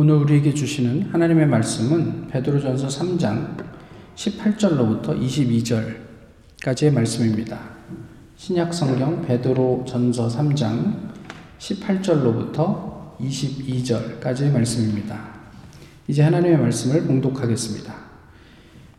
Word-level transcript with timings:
오늘 0.00 0.14
우리에게 0.14 0.54
주시는 0.54 1.08
하나님의 1.10 1.48
말씀은 1.48 2.28
베드로전서 2.28 2.86
3장 2.86 3.56
18절로부터 4.14 5.20
22절까지의 6.62 6.92
말씀입니다. 6.92 7.58
신약 8.36 8.72
성경 8.72 9.22
베드로전서 9.22 10.28
3장 10.28 11.08
18절로부터 11.58 13.18
22절까지의 13.18 14.52
말씀입니다. 14.52 15.20
이제 16.06 16.22
하나님의 16.22 16.58
말씀을 16.58 17.02
봉독하겠습니다. 17.02 17.92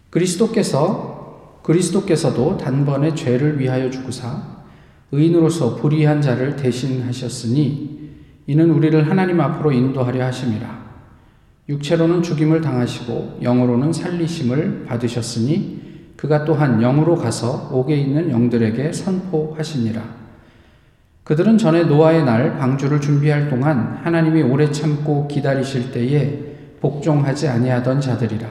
그리스도께서 0.09 1.61
그리스도께서도 1.63 2.57
단번에 2.57 3.15
죄를 3.15 3.57
위하여 3.57 3.89
죽으사 3.89 4.65
의인으로서 5.13 5.77
불의한 5.77 6.21
자를 6.21 6.57
대신하셨으니 6.57 7.99
이는 8.47 8.69
우리를 8.71 9.09
하나님 9.09 9.39
앞으로 9.39 9.71
인도하려 9.71 10.25
하심이라. 10.25 10.78
육체로는 11.69 12.23
죽임을 12.23 12.61
당하시고 12.61 13.39
영으로는 13.43 13.93
살리심을 13.93 14.85
받으셨으니 14.87 15.79
그가 16.17 16.43
또한 16.43 16.79
영으로 16.79 17.15
가서 17.15 17.69
옥에 17.71 17.95
있는 17.95 18.31
영들에게 18.31 18.91
선포하시니라. 18.91 20.01
그들은 21.23 21.59
전에 21.59 21.83
노아의 21.83 22.25
날 22.25 22.57
방주를 22.57 22.99
준비할 22.99 23.49
동안 23.49 23.99
하나님이 24.03 24.41
오래 24.41 24.71
참고 24.71 25.27
기다리실 25.27 25.91
때에 25.91 26.49
복종하지 26.81 27.47
아니하던 27.47 28.01
자들이라. 28.01 28.47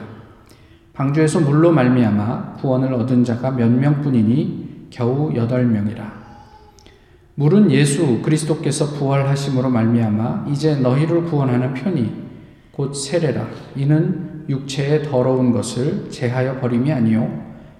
방주에서 0.93 1.41
물로 1.41 1.71
말미암아 1.73 2.53
구원을 2.53 2.93
얻은 2.93 3.25
자가 3.25 3.51
몇 3.51 3.69
명뿐이니 3.69 4.87
겨우 4.89 5.35
여덟 5.35 5.65
명이라. 5.65 6.19
물은 7.35 7.71
예수 7.71 8.21
그리스도께서 8.21 8.93
부활하심으로 8.97 9.69
말미암아 9.69 10.47
이제 10.49 10.75
너희를 10.75 11.25
구원하는 11.25 11.73
편이 11.73 12.28
곧 12.79 12.93
세례라. 12.93 13.45
이는 13.75 14.45
육체의 14.47 15.03
더러운 15.03 15.51
것을 15.51 16.09
제하여 16.09 16.61
버림이 16.61 16.93
아니요 16.93 17.29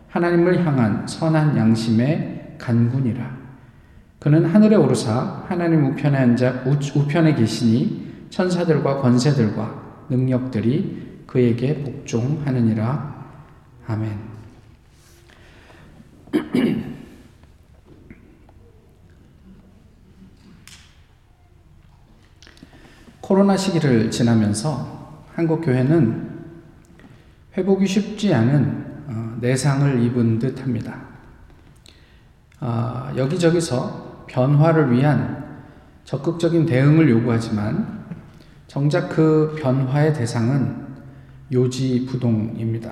하나님을 0.10 0.66
향한 0.66 1.08
선한 1.08 1.56
양심의 1.56 2.58
간군이라. 2.58 3.38
그는 4.20 4.44
하늘에 4.44 4.76
오르사 4.76 5.46
하나님 5.48 5.86
우편에 5.86 6.18
앉아 6.18 6.66
우편에 6.96 7.36
계시니 7.36 8.26
천사들과 8.30 8.98
권세들과 8.98 10.06
능력들이 10.10 11.24
그에게 11.28 11.82
복종하느니라. 11.82 13.26
아멘. 13.88 14.20
코로나 23.30 23.56
시기를 23.56 24.10
지나면서 24.10 25.24
한국 25.36 25.62
교회는 25.62 26.30
회복이 27.56 27.86
쉽지 27.86 28.34
않은 28.34 28.86
어, 29.08 29.38
내상을 29.40 30.02
입은 30.02 30.40
듯 30.40 30.60
합니다. 30.60 31.00
아, 32.60 33.14
여기저기서 33.16 34.26
변화를 34.28 34.92
위한 34.92 35.46
적극적인 36.06 36.66
대응을 36.66 37.08
요구하지만 37.08 38.04
정작 38.66 39.10
그 39.10 39.56
변화의 39.60 40.16
대상은 40.16 40.88
요지부동입니다. 41.52 42.92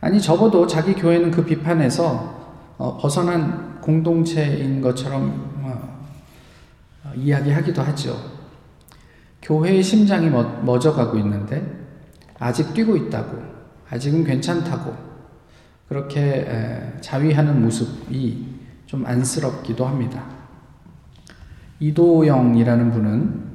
아니, 0.00 0.20
적어도 0.20 0.66
자기 0.66 0.94
교회는 0.94 1.30
그 1.30 1.44
비판에서 1.44 2.74
어, 2.76 2.98
벗어난 2.98 3.80
공동체인 3.80 4.80
것처럼 4.80 5.60
어, 5.62 7.12
이야기하기도 7.14 7.80
하죠. 7.80 8.37
교회의 9.48 9.82
심장이 9.82 10.28
멎, 10.28 10.86
어가고 10.86 11.16
있는데 11.16 11.66
아직 12.38 12.74
뛰고 12.74 12.96
있다고, 12.96 13.42
아직은 13.88 14.22
괜찮다고 14.24 14.94
그렇게 15.88 16.92
자위하는 17.00 17.62
모습이 17.62 18.46
좀 18.84 19.06
안쓰럽기도 19.06 19.86
합니다. 19.86 20.22
이도영이라는 21.80 22.90
분은 22.92 23.48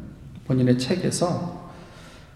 본인의 0.45 0.79
책에서 0.79 1.69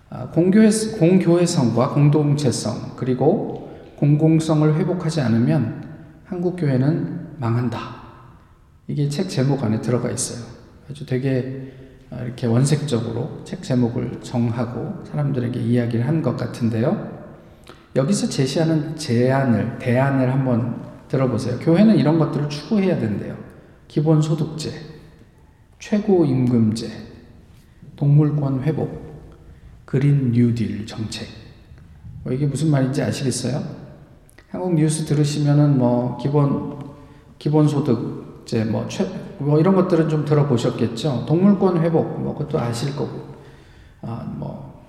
아, 0.10 0.28
공교회, 0.30 0.70
공교회성과 1.00 1.90
공동체성 1.90 2.96
그리고 2.96 3.78
공공성을 3.98 4.76
회복하지 4.76 5.20
않으면 5.22 5.86
한국 6.26 6.56
교회는 6.56 7.40
망한다. 7.40 7.80
이게 8.88 9.10
책 9.10 9.28
제목 9.28 9.64
안에 9.64 9.82
들어가 9.82 10.10
있어요. 10.12 10.46
아주 10.90 11.06
되게 11.06 11.74
어, 11.74 11.87
이렇게 12.12 12.48
원색적으로 12.48 13.42
책 13.44 13.62
제목을 13.64 14.22
정하고 14.22 15.04
사람들에게 15.06 15.60
이야기를 15.60 16.08
한 16.08 16.22
것 16.22 16.38
같은데요. 16.38 17.18
여기서 17.96 18.30
제시하는 18.30 18.96
제안을, 18.96 19.78
대안을 19.80 20.32
한번 20.32 20.82
들어보세요. 21.08 21.60
교회는 21.60 21.98
이런 21.98 22.18
것들을 22.20 22.48
추구해야 22.50 22.98
된대요. 23.00 23.36
기본소득제, 23.88 24.72
최고임금제, 25.80 26.90
동물권 27.96 28.64
회복, 28.64 29.08
그린 29.86 30.32
뉴딜 30.32 30.86
정책. 30.86 31.28
뭐 32.24 32.34
이게 32.34 32.46
무슨 32.46 32.70
말인지 32.70 33.02
아시겠어요? 33.02 33.64
한국 34.50 34.76
뉴스 34.76 35.06
들으시면은 35.06 35.78
뭐 35.78 36.18
기본 36.22 36.78
기본소득 37.40 38.17
제 38.48 38.64
뭐 38.64 38.88
최, 38.88 39.06
뭐 39.38 39.60
이런 39.60 39.76
것들은 39.76 40.08
좀 40.10 40.24
들어보셨겠죠. 40.26 41.26
동물권 41.28 41.82
회복, 41.84 42.20
뭐 42.22 42.34
그것도 42.34 42.60
아실 42.60 42.96
거고, 42.96 43.28
아, 44.02 44.26
뭐 44.38 44.84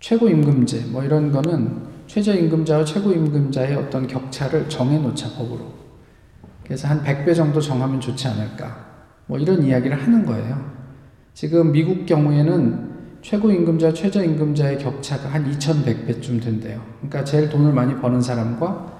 최고임금제, 0.00 0.86
뭐 0.90 1.02
이런 1.04 1.30
거는 1.30 1.94
최저임금자와 2.08 2.84
최고임금자의 2.84 3.76
어떤 3.76 4.06
격차를 4.06 4.68
정해놓자 4.68 5.30
법으로. 5.36 5.72
그래서 6.64 6.88
한 6.88 7.02
100배 7.02 7.34
정도 7.34 7.60
정하면 7.60 8.00
좋지 8.00 8.26
않을까. 8.28 8.84
뭐 9.26 9.38
이런 9.38 9.62
이야기를 9.62 10.02
하는 10.02 10.26
거예요. 10.26 10.72
지금 11.32 11.72
미국 11.72 12.04
경우에는 12.04 12.92
최고임금자, 13.22 13.94
최저임금자의 13.94 14.78
격차가 14.78 15.28
한 15.30 15.50
2100배쯤 15.50 16.42
된대요. 16.42 16.82
그러니까 16.98 17.24
제일 17.24 17.48
돈을 17.48 17.72
많이 17.72 17.98
버는 17.98 18.20
사람과 18.20 18.93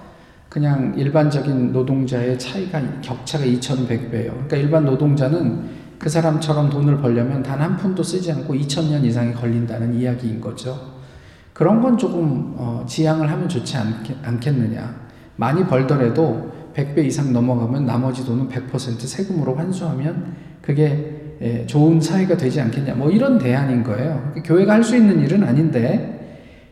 그냥 0.55 0.95
일반적인 0.97 1.73
노동자의 1.73 2.39
차이가 2.39 2.81
격차가 3.01 3.45
2,100배예요. 3.45 4.31
그러니까 4.31 4.57
일반 4.57 4.85
노동자는 4.85 5.65
그 5.99 6.09
사람처럼 6.09 6.71
돈을 6.71 6.99
벌려면 6.99 7.43
단 7.43 7.61
한 7.61 7.77
푼도 7.77 8.05
쓰지 8.05 8.31
않고 8.31 8.55
2,000년 8.55 9.05
이상이 9.05 9.35
걸린다는 9.35 9.95
이야기인 9.95 10.41
거죠. 10.41 10.79
그런 11.53 11.83
건 11.83 11.99
조금 11.99 12.55
어, 12.57 12.85
지양을 12.87 13.29
하면 13.33 13.49
좋지 13.49 13.77
않겠, 14.23 14.55
느냐 14.55 14.95
많이 15.35 15.67
벌더라도 15.67 16.53
100배 16.77 16.99
이상 17.05 17.33
넘어가면 17.33 17.85
나머지 17.85 18.25
돈은 18.25 18.49
100% 18.49 19.01
세금으로 19.01 19.57
환수하면 19.57 20.37
그게 20.63 21.37
예, 21.43 21.67
좋은 21.67 22.01
사회가 22.01 22.37
되지 22.37 22.61
않겠냐. 22.61 22.95
뭐 22.95 23.11
이런 23.11 23.39
대안인 23.41 23.83
거예요. 23.83 24.33
교회가 24.45 24.75
할 24.75 24.85
수 24.85 24.95
있는 24.95 25.21
일은 25.21 25.43
아닌데 25.43 26.24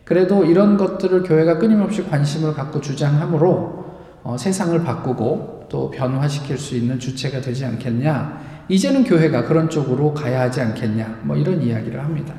그래도 0.05 0.45
이런 0.45 0.77
것들을 0.77 1.23
교회가 1.23 1.59
끊임없이 1.59 2.05
관심을 2.05 2.55
갖고 2.55 2.81
주장하므로 2.81 3.83
어, 4.25 4.37
세상을 4.37 4.83
바꾸고 4.85 5.67
또 5.69 5.91
변화시킬 5.91 6.59
수 6.59 6.77
있는 6.77 6.99
주체가 6.99 7.41
되지 7.41 7.65
않겠냐. 7.65 8.41
이제는 8.69 9.05
교회가 9.05 9.45
그런 9.45 9.69
쪽으로 9.69 10.15
가야 10.15 10.43
하지 10.43 10.61
않겠냐. 10.61 11.21
뭐 11.23 11.37
이런 11.37 11.63
이야기를 11.63 12.03
합니다. 12.03 12.35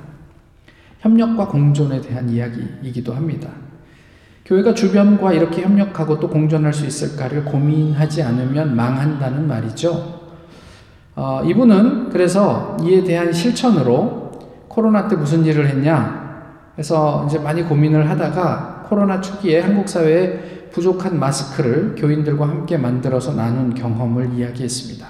협력과 0.99 1.47
공존에 1.47 1.99
대한 1.99 2.29
이야기이기도 2.29 3.13
합니다. 3.13 3.49
교회가 4.45 4.73
주변과 4.73 5.33
이렇게 5.33 5.61
협력하고 5.61 6.19
또 6.19 6.29
공존할 6.29 6.73
수 6.73 6.85
있을까를 6.85 7.45
고민하지 7.45 8.23
않으면 8.23 8.75
망한다는 8.75 9.47
말이죠. 9.47 10.21
어, 11.15 11.41
이분은 11.45 12.09
그래서 12.09 12.77
이에 12.81 13.03
대한 13.03 13.31
실천으로 13.31 14.31
코로나 14.67 15.07
때 15.07 15.15
무슨 15.15 15.45
일을 15.45 15.67
했냐? 15.69 16.22
그래서 16.75 17.25
이제 17.27 17.37
많이 17.39 17.63
고민을 17.63 18.09
하다가 18.09 18.85
코로나 18.87 19.21
초기에 19.21 19.61
한국 19.61 19.87
사회에 19.87 20.69
부족한 20.71 21.19
마스크를 21.19 21.95
교인들과 21.95 22.47
함께 22.47 22.77
만들어서 22.77 23.33
나눈 23.35 23.73
경험을 23.73 24.33
이야기했습니다. 24.33 25.07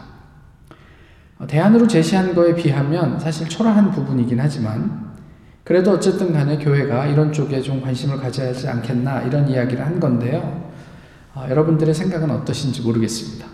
어, 1.39 1.47
대안으로 1.47 1.87
제시한 1.87 2.35
거에 2.35 2.53
비하면 2.53 3.19
사실 3.19 3.47
초라한 3.47 3.91
부분이긴 3.91 4.39
하지만 4.39 5.13
그래도 5.63 5.91
어쨌든 5.91 6.33
간에 6.33 6.57
교회가 6.57 7.07
이런 7.07 7.31
쪽에 7.31 7.61
좀 7.61 7.81
관심을 7.81 8.17
가져야 8.17 8.49
하지 8.49 8.67
않겠나 8.67 9.21
이런 9.21 9.47
이야기를 9.47 9.85
한 9.85 9.99
건데요. 9.99 10.71
어, 11.33 11.45
여러분들의 11.49 11.93
생각은 11.93 12.29
어떠신지 12.29 12.81
모르겠습니다. 12.81 13.47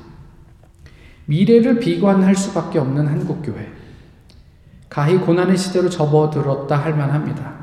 미래를 1.25 1.79
비관할 1.79 2.35
수밖에 2.35 2.79
없는 2.79 3.07
한국교회. 3.07 3.71
가히 4.89 5.17
고난의 5.17 5.55
시대로 5.55 5.87
접어들었다 5.87 6.75
할 6.75 6.95
만합니다. 6.95 7.58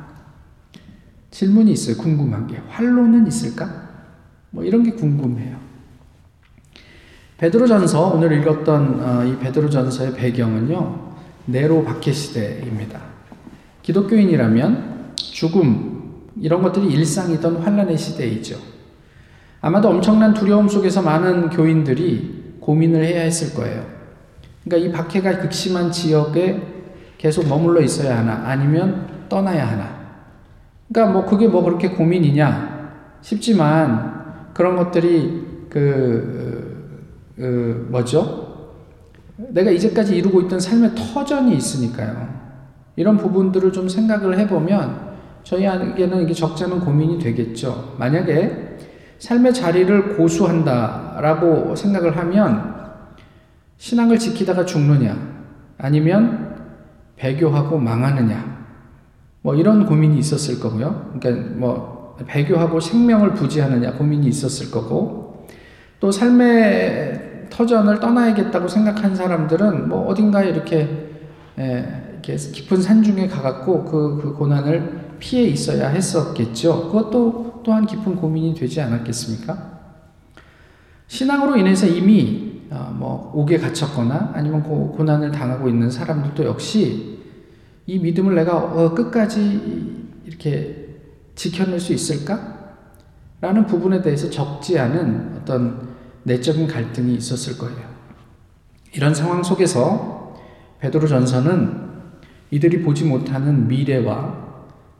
질문이 1.36 1.72
있어요. 1.72 1.98
궁금한 1.98 2.46
게. 2.46 2.56
활로는 2.70 3.26
있을까? 3.26 3.88
뭐 4.48 4.64
이런 4.64 4.82
게 4.82 4.92
궁금해요. 4.92 5.58
베드로전서 7.36 8.14
오늘 8.14 8.32
읽었던 8.40 9.00
어, 9.02 9.22
이 9.22 9.38
베드로전서의 9.40 10.14
배경은요. 10.14 10.98
네로 11.44 11.84
박해 11.84 12.10
시대입니다. 12.10 13.00
기독교인이라면 13.82 15.12
죽음 15.16 16.14
이런 16.40 16.62
것들이 16.62 16.86
일상이던 16.86 17.56
환란의 17.56 17.98
시대이죠. 17.98 18.56
아마도 19.60 19.90
엄청난 19.90 20.32
두려움 20.32 20.68
속에서 20.68 21.02
많은 21.02 21.50
교인들이 21.50 22.54
고민을 22.60 23.04
해야 23.04 23.20
했을 23.20 23.54
거예요. 23.54 23.84
그러니까 24.64 24.88
이 24.88 24.90
박해가 24.90 25.40
극심한 25.40 25.92
지역에 25.92 26.62
계속 27.18 27.46
머물러 27.46 27.82
있어야 27.82 28.20
하나 28.20 28.48
아니면 28.48 29.26
떠나야 29.28 29.68
하나. 29.68 29.95
그러니까 30.92 31.12
뭐 31.12 31.26
그게 31.26 31.48
뭐 31.48 31.62
그렇게 31.62 31.90
고민이냐 31.90 32.76
싶지만 33.20 34.50
그런 34.54 34.76
것들이 34.76 35.66
그, 35.68 37.00
그 37.36 37.88
뭐죠? 37.90 38.46
내가 39.36 39.70
이제까지 39.70 40.16
이루고 40.16 40.42
있던 40.42 40.60
삶의 40.60 40.92
터전이 40.94 41.54
있으니까요. 41.54 42.36
이런 42.96 43.18
부분들을 43.18 43.72
좀 43.72 43.88
생각을 43.88 44.38
해보면 44.38 45.14
저희에게는 45.42 46.22
이게 46.22 46.32
적지 46.32 46.64
않은 46.64 46.80
고민이 46.80 47.18
되겠죠. 47.18 47.94
만약에 47.98 48.78
삶의 49.18 49.54
자리를 49.54 50.16
고수한다라고 50.16 51.76
생각을 51.76 52.16
하면 52.16 52.74
신앙을 53.76 54.18
지키다가 54.18 54.64
죽느냐 54.64 55.16
아니면 55.78 56.56
배교하고 57.16 57.78
망하느냐 57.78 58.65
뭐 59.46 59.54
이런 59.54 59.86
고민이 59.86 60.18
있었을 60.18 60.58
거고요. 60.58 61.12
그러니까 61.20 61.54
뭐 61.54 62.16
배교하고 62.26 62.80
생명을 62.80 63.34
부지하느냐 63.34 63.92
고민이 63.92 64.26
있었을 64.26 64.72
거고 64.72 65.46
또 66.00 66.10
삶의 66.10 67.46
터전을 67.48 68.00
떠나야겠다고 68.00 68.66
생각한 68.66 69.14
사람들은 69.14 69.88
뭐 69.88 70.08
어딘가에 70.08 70.48
이렇게 70.48 71.12
에, 71.60 71.86
이렇게 72.10 72.34
깊은 72.34 72.82
산 72.82 73.04
중에 73.04 73.28
가갖고 73.28 73.84
그, 73.84 74.18
그 74.20 74.34
고난을 74.34 75.14
피해 75.20 75.44
있어야 75.44 75.90
했었겠죠. 75.90 76.88
그것도 76.88 77.60
또한 77.64 77.86
깊은 77.86 78.16
고민이 78.16 78.52
되지 78.52 78.80
않았겠습니까? 78.80 79.76
신앙으로 81.06 81.56
인해서 81.56 81.86
이미 81.86 82.62
어, 82.68 82.92
뭐 82.98 83.30
옥에 83.32 83.58
갇혔거나 83.58 84.32
아니면 84.34 84.64
고, 84.64 85.00
난을 85.04 85.30
당하고 85.30 85.68
있는 85.68 85.88
사람들도 85.88 86.44
역시 86.46 87.15
이 87.86 87.98
믿음을 87.98 88.34
내가 88.34 88.56
어, 88.56 88.94
끝까지 88.94 90.06
이렇게 90.24 90.96
지켜낼 91.34 91.78
수 91.78 91.92
있을까? 91.92 92.56
라는 93.40 93.66
부분에 93.66 94.02
대해서 94.02 94.28
적지 94.30 94.78
않은 94.78 95.36
어떤 95.36 95.94
내적인 96.24 96.66
갈등이 96.66 97.14
있었을 97.14 97.58
거예요. 97.58 97.96
이런 98.94 99.14
상황 99.14 99.42
속에서 99.42 100.36
베드로 100.80 101.06
전서는 101.06 101.86
이들이 102.50 102.82
보지 102.82 103.04
못하는 103.04 103.68
미래와 103.68 104.46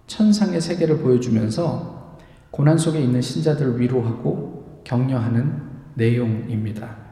천상의 0.06 0.60
세계를 0.60 0.98
보여주면서 0.98 2.18
고난 2.50 2.78
속에 2.78 3.00
있는 3.00 3.20
신자들을 3.20 3.80
위로하고 3.80 4.82
격려하는 4.84 5.62
내용입니다. 5.94 7.05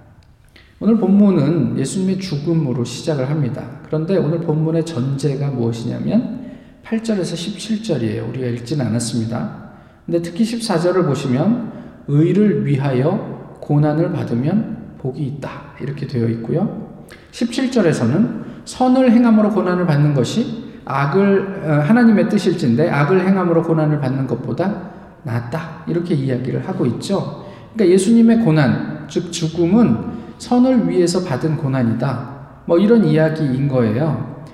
오늘 0.80 0.96
본문은 0.98 1.78
예수님의 1.78 2.18
죽음으로 2.18 2.84
시작을 2.84 3.30
합니다. 3.30 3.64
그런데 3.86 4.16
오늘 4.16 4.40
본문의 4.40 4.84
전제가 4.84 5.50
무엇이냐면 5.50 6.44
8절에서 6.84 7.34
17절이에요. 7.34 8.28
우리가 8.28 8.46
읽지는 8.48 8.86
않았습니다. 8.86 9.64
근데 10.04 10.20
특히 10.20 10.44
14절을 10.44 11.06
보시면 11.06 11.72
의를 12.08 12.66
위하여 12.66 13.58
고난을 13.60 14.12
받으면 14.12 14.96
복이 14.98 15.22
있다. 15.22 15.74
이렇게 15.80 16.06
되어 16.06 16.28
있고요. 16.28 17.04
17절에서는 17.30 18.44
선을 18.64 19.12
행함으로 19.12 19.50
고난을 19.50 19.86
받는 19.86 20.14
것이 20.14 20.64
악을 20.84 21.62
어, 21.64 21.72
하나님의 21.84 22.28
뜻일진데 22.28 22.90
악을 22.90 23.26
행함으로 23.26 23.62
고난을 23.62 24.00
받는 24.00 24.26
것보다 24.26 24.90
낫다. 25.22 25.84
이렇게 25.86 26.14
이야기를 26.14 26.68
하고 26.68 26.84
있죠. 26.86 27.46
그러니까 27.72 27.94
예수님의 27.94 28.40
고난, 28.40 29.06
즉 29.08 29.32
죽음은 29.32 30.13
선을 30.38 30.88
위해서 30.88 31.24
받은 31.24 31.56
고난이다. 31.56 32.34
뭐 32.66 32.78
이런 32.78 33.04
이야기인 33.04 33.68
거예요. 33.68 34.44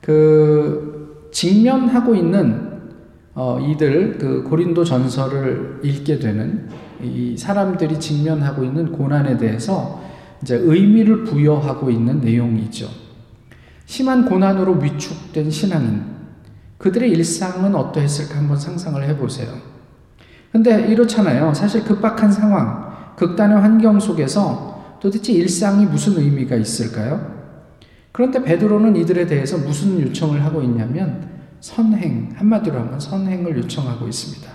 그 0.00 1.28
직면하고 1.32 2.14
있는 2.14 2.74
어, 3.34 3.58
이들 3.58 4.18
그 4.18 4.44
고린도 4.44 4.84
전설을 4.84 5.80
읽게 5.82 6.18
되는 6.18 6.68
이 7.02 7.36
사람들이 7.36 7.98
직면하고 7.98 8.62
있는 8.62 8.92
고난에 8.92 9.36
대해서 9.36 10.00
이제 10.42 10.56
의미를 10.56 11.24
부여하고 11.24 11.90
있는 11.90 12.20
내용이죠. 12.20 12.88
심한 13.86 14.24
고난으로 14.24 14.74
위축된 14.74 15.50
신앙인 15.50 16.02
그들의 16.78 17.10
일상은 17.10 17.74
어떠했을까 17.74 18.38
한번 18.38 18.56
상상을 18.56 19.02
해보세요. 19.02 19.48
근데 20.52 20.86
이렇잖아요. 20.86 21.52
사실 21.54 21.82
급박한 21.82 22.30
상황, 22.30 23.14
극단의 23.16 23.58
환경 23.58 23.98
속에서 23.98 24.73
도대체 25.04 25.34
일상이 25.34 25.84
무슨 25.84 26.16
의미가 26.16 26.56
있을까요? 26.56 27.30
그런데 28.10 28.42
베드로는 28.42 28.96
이들에 28.96 29.26
대해서 29.26 29.58
무슨 29.58 30.00
요청을 30.00 30.42
하고 30.42 30.62
있냐면 30.62 31.28
선행, 31.60 32.32
한마디로 32.34 32.78
하면 32.78 32.98
선행을 32.98 33.54
요청하고 33.58 34.08
있습니다. 34.08 34.50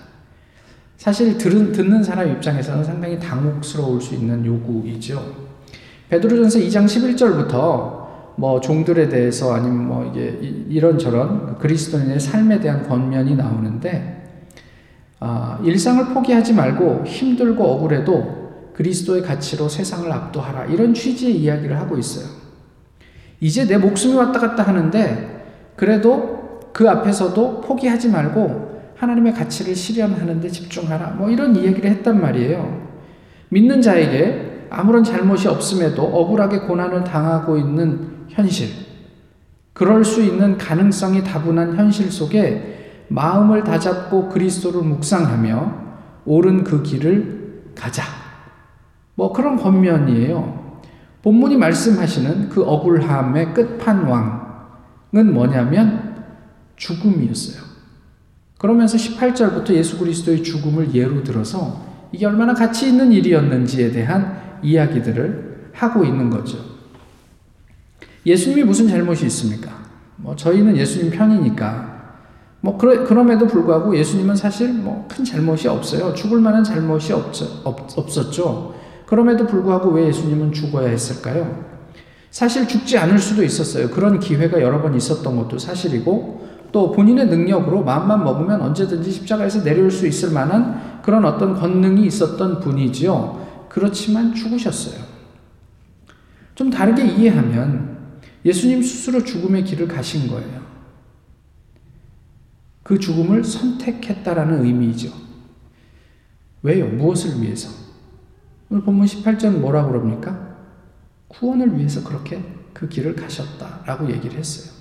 사실 0.98 1.38
들은, 1.38 1.72
듣는 1.72 2.02
사람 2.02 2.32
입장에서는 2.32 2.84
상당히 2.84 3.20
당혹스러울 3.20 4.02
수 4.02 4.16
있는 4.16 4.44
요구이죠. 4.44 5.24
베드로전서 6.10 6.58
2장 6.62 6.86
11절부터 6.86 8.08
뭐 8.38 8.60
종들에 8.60 9.08
대해서 9.08 9.54
아니면 9.54 9.88
뭐 9.88 10.12
이게 10.12 10.36
이런저런 10.68 11.60
그리스도인의 11.60 12.20
삶에 12.20 12.60
대한 12.60 12.88
권면이 12.88 13.36
나오는데 13.36 14.48
아, 15.20 15.60
일상을 15.64 16.12
포기하지 16.12 16.54
말고 16.54 17.04
힘들고 17.06 17.64
억울해도 17.64 18.40
그리스도의 18.80 19.24
가치로 19.24 19.68
세상을 19.68 20.10
압도하라. 20.10 20.68
이런 20.68 20.94
취지의 20.94 21.36
이야기를 21.36 21.78
하고 21.78 21.98
있어요. 21.98 22.30
이제 23.42 23.68
내 23.68 23.78
목숨이 23.78 24.16
왔다 24.16 24.40
갔다 24.40 24.64
하는데 24.64 25.74
그래도 25.76 26.62
그 26.72 26.90
앞에서도 26.90 27.60
포기하지 27.60 28.08
말고 28.08 28.94
하나님의 28.96 29.34
가치를 29.34 29.76
실현하는데 29.76 30.48
집중하라. 30.48 31.10
뭐 31.10 31.30
이런 31.30 31.58
이야기를 31.58 31.90
했단 31.92 32.22
말이에요. 32.22 32.88
믿는 33.50 33.82
자에게 33.82 34.68
아무런 34.70 35.04
잘못이 35.04 35.50
없음에도 35.50 36.02
억울하게 36.02 36.60
고난을 36.60 37.04
당하고 37.04 37.58
있는 37.58 38.28
현실, 38.30 38.70
그럴 39.74 40.06
수 40.06 40.22
있는 40.22 40.58
가능성이 40.58 41.22
다분한 41.24 41.76
현실 41.76 42.10
속에 42.10 43.06
마음을 43.10 43.64
다잡고 43.66 44.30
그리스도를 44.30 44.84
묵상하며 44.84 45.74
옳은 46.26 46.64
그 46.64 46.82
길을 46.82 47.74
가자. 47.76 48.19
뭐 49.20 49.34
그런 49.34 49.58
권면이에요. 49.58 50.78
본문이 51.24 51.58
말씀하시는 51.58 52.48
그 52.48 52.64
억울함의 52.64 53.54
끝판왕은 53.54 55.34
뭐냐면 55.34 56.24
죽음이었어요. 56.78 57.62
그러면서 58.58 58.96
18절부터 58.96 59.72
예수 59.72 59.98
그리스도의 59.98 60.42
죽음을 60.42 60.96
예로 60.96 61.26
들어서 61.26 61.82
이게 62.14 62.26
얼마나 62.26 62.54
가치 62.54 62.88
있는 62.88 63.12
일이었는지에 63.12 63.92
대한 63.92 64.40
이야기들을 64.64 65.72
하고 65.74 66.06
있는 66.06 66.30
거죠. 66.30 66.58
예수님이 68.26 68.64
무슨 68.64 68.88
잘못이 68.88 69.26
있습니까? 69.26 69.70
뭐 70.16 70.34
저희는 70.34 70.78
예수님 70.78 71.12
편이니까 71.12 71.90
뭐 72.62 72.78
그러, 72.78 73.04
그럼에도 73.04 73.48
불구하고 73.48 73.98
예수님은 73.98 74.38
사실 74.38 74.74
뭐 74.74 75.06
큰 75.10 75.26
잘못이 75.26 75.68
없어요. 75.68 76.14
죽을 76.14 76.40
만한 76.40 76.64
잘못이 76.64 77.12
없, 77.12 77.34
없, 77.66 77.98
없었죠. 77.98 78.79
그럼에도 79.10 79.48
불구하고 79.48 79.90
왜 79.90 80.06
예수님은 80.10 80.52
죽어야 80.52 80.88
했을까요? 80.88 81.66
사실 82.30 82.68
죽지 82.68 82.96
않을 83.00 83.18
수도 83.18 83.44
있었어요. 83.44 83.90
그런 83.90 84.20
기회가 84.20 84.62
여러 84.62 84.84
번 84.84 84.94
있었던 84.94 85.36
것도 85.36 85.58
사실이고 85.58 86.48
또 86.72 86.92
본인의 86.92 87.26
능력으로 87.26 87.84
마음만 87.84 88.24
먹으면 88.24 88.62
언제든지 88.62 89.10
십자가에서 89.10 89.64
내려올 89.64 89.90
수 89.90 90.06
있을 90.06 90.30
만한 90.30 91.02
그런 91.02 91.26
어떤 91.26 91.56
권능이 91.56 92.06
있었던 92.06 92.60
분이지요. 92.60 93.68
그렇지만 93.68 94.36
죽으셨어요. 94.36 95.04
좀 96.54 96.70
다르게 96.70 97.04
이해하면 97.04 97.98
예수님 98.46 98.84
스스로 98.84 99.24
죽음의 99.24 99.64
길을 99.64 99.88
가신 99.88 100.28
거예요. 100.28 100.62
그 102.84 103.00
죽음을 103.00 103.44
선택했다라는 103.44 104.66
의미이죠. 104.66 105.12
왜요? 106.62 106.86
무엇을 106.90 107.42
위해서? 107.42 107.79
오늘 108.70 108.84
본문 108.84 109.06
18절 109.06 109.58
뭐라 109.58 109.86
그럽니까? 109.88 110.58
구원을 111.28 111.78
위해서 111.78 112.04
그렇게 112.04 112.44
그 112.74 112.88
길을 112.88 113.16
가셨다라고 113.16 114.12
얘기를 114.12 114.38
했어요. 114.38 114.74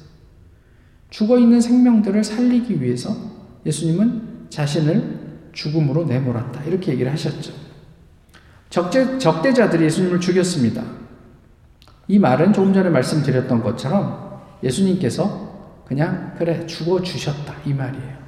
죽어 1.10 1.38
있는 1.38 1.60
생명들을 1.60 2.22
살리기 2.22 2.82
위해서 2.82 3.16
예수님은 3.64 4.46
자신을 4.50 5.50
죽음으로 5.52 6.04
내몰았다. 6.04 6.64
이렇게 6.64 6.92
얘기를 6.92 7.10
하셨죠. 7.12 7.52
적대, 8.70 9.18
적대자들이 9.18 9.84
예수님을 9.84 10.20
죽였습니다. 10.20 10.84
이 12.06 12.18
말은 12.18 12.52
조금 12.52 12.72
전에 12.72 12.90
말씀드렸던 12.90 13.62
것처럼 13.62 14.42
예수님께서 14.62 15.82
그냥 15.86 16.34
그래 16.36 16.66
죽어 16.66 17.02
주셨다 17.02 17.54
이 17.64 17.72
말이에요. 17.72 18.18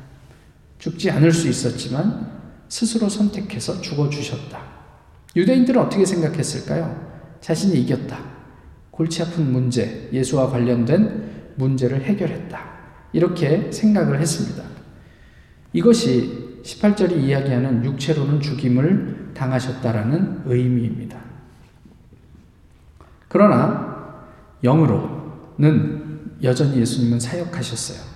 죽지 0.78 1.10
않을 1.10 1.32
수 1.32 1.48
있었지만 1.48 2.40
스스로 2.68 3.08
선택해서 3.08 3.80
죽어 3.82 4.08
주셨다. 4.08 4.79
유대인들은 5.36 5.80
어떻게 5.80 6.04
생각했을까요? 6.04 7.10
자신이 7.40 7.80
이겼다. 7.82 8.18
골치 8.90 9.22
아픈 9.22 9.52
문제, 9.52 10.08
예수와 10.12 10.50
관련된 10.50 11.52
문제를 11.56 12.02
해결했다. 12.02 12.60
이렇게 13.12 13.70
생각을 13.72 14.20
했습니다. 14.20 14.62
이것이 15.72 16.60
18절이 16.64 17.16
이야기하는 17.22 17.84
육체로는 17.84 18.40
죽임을 18.40 19.30
당하셨다라는 19.34 20.42
의미입니다. 20.46 21.18
그러나 23.28 24.26
영으로는 24.62 26.20
여전히 26.42 26.80
예수님은 26.80 27.20
사역하셨어요. 27.20 28.10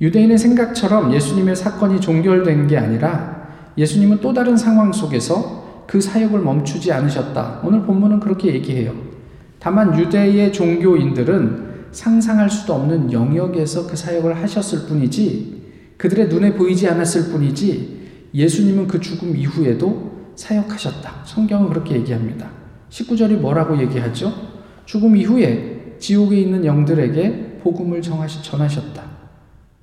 유대인의 0.00 0.38
생각처럼 0.38 1.12
예수님의 1.14 1.56
사건이 1.56 2.00
종결된 2.00 2.66
게 2.66 2.76
아니라 2.76 3.48
예수님은 3.78 4.20
또 4.20 4.32
다른 4.32 4.56
상황 4.56 4.92
속에서 4.92 5.63
그 5.86 6.00
사역을 6.00 6.40
멈추지 6.40 6.92
않으셨다. 6.92 7.60
오늘 7.62 7.82
본문은 7.82 8.20
그렇게 8.20 8.54
얘기해요. 8.54 8.94
다만 9.58 9.98
유대의 9.98 10.52
종교인들은 10.52 11.64
상상할 11.92 12.50
수도 12.50 12.74
없는 12.74 13.12
영역에서 13.12 13.86
그 13.86 13.96
사역을 13.96 14.36
하셨을 14.42 14.86
뿐이지 14.88 15.62
그들의 15.96 16.28
눈에 16.28 16.54
보이지 16.54 16.88
않았을 16.88 17.30
뿐이지 17.30 18.30
예수님은 18.34 18.88
그 18.88 19.00
죽음 19.00 19.36
이후에도 19.36 20.12
사역하셨다. 20.34 21.24
성경은 21.24 21.68
그렇게 21.68 21.94
얘기합니다. 21.94 22.50
19절이 22.90 23.36
뭐라고 23.36 23.80
얘기하죠? 23.80 24.32
죽음 24.84 25.16
이후에 25.16 25.96
지옥에 25.98 26.36
있는 26.40 26.64
영들에게 26.64 27.60
복음을 27.62 28.02
정하시, 28.02 28.42
전하셨다. 28.42 29.02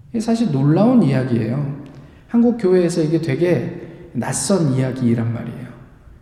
이게 0.09 0.19
사실 0.19 0.51
놀라운 0.51 1.01
이야기예요. 1.01 1.81
한국 2.27 2.57
교회에서 2.57 3.01
이게 3.01 3.21
되게 3.21 4.09
낯선 4.13 4.73
이야기란 4.73 5.33
말이에요. 5.33 5.70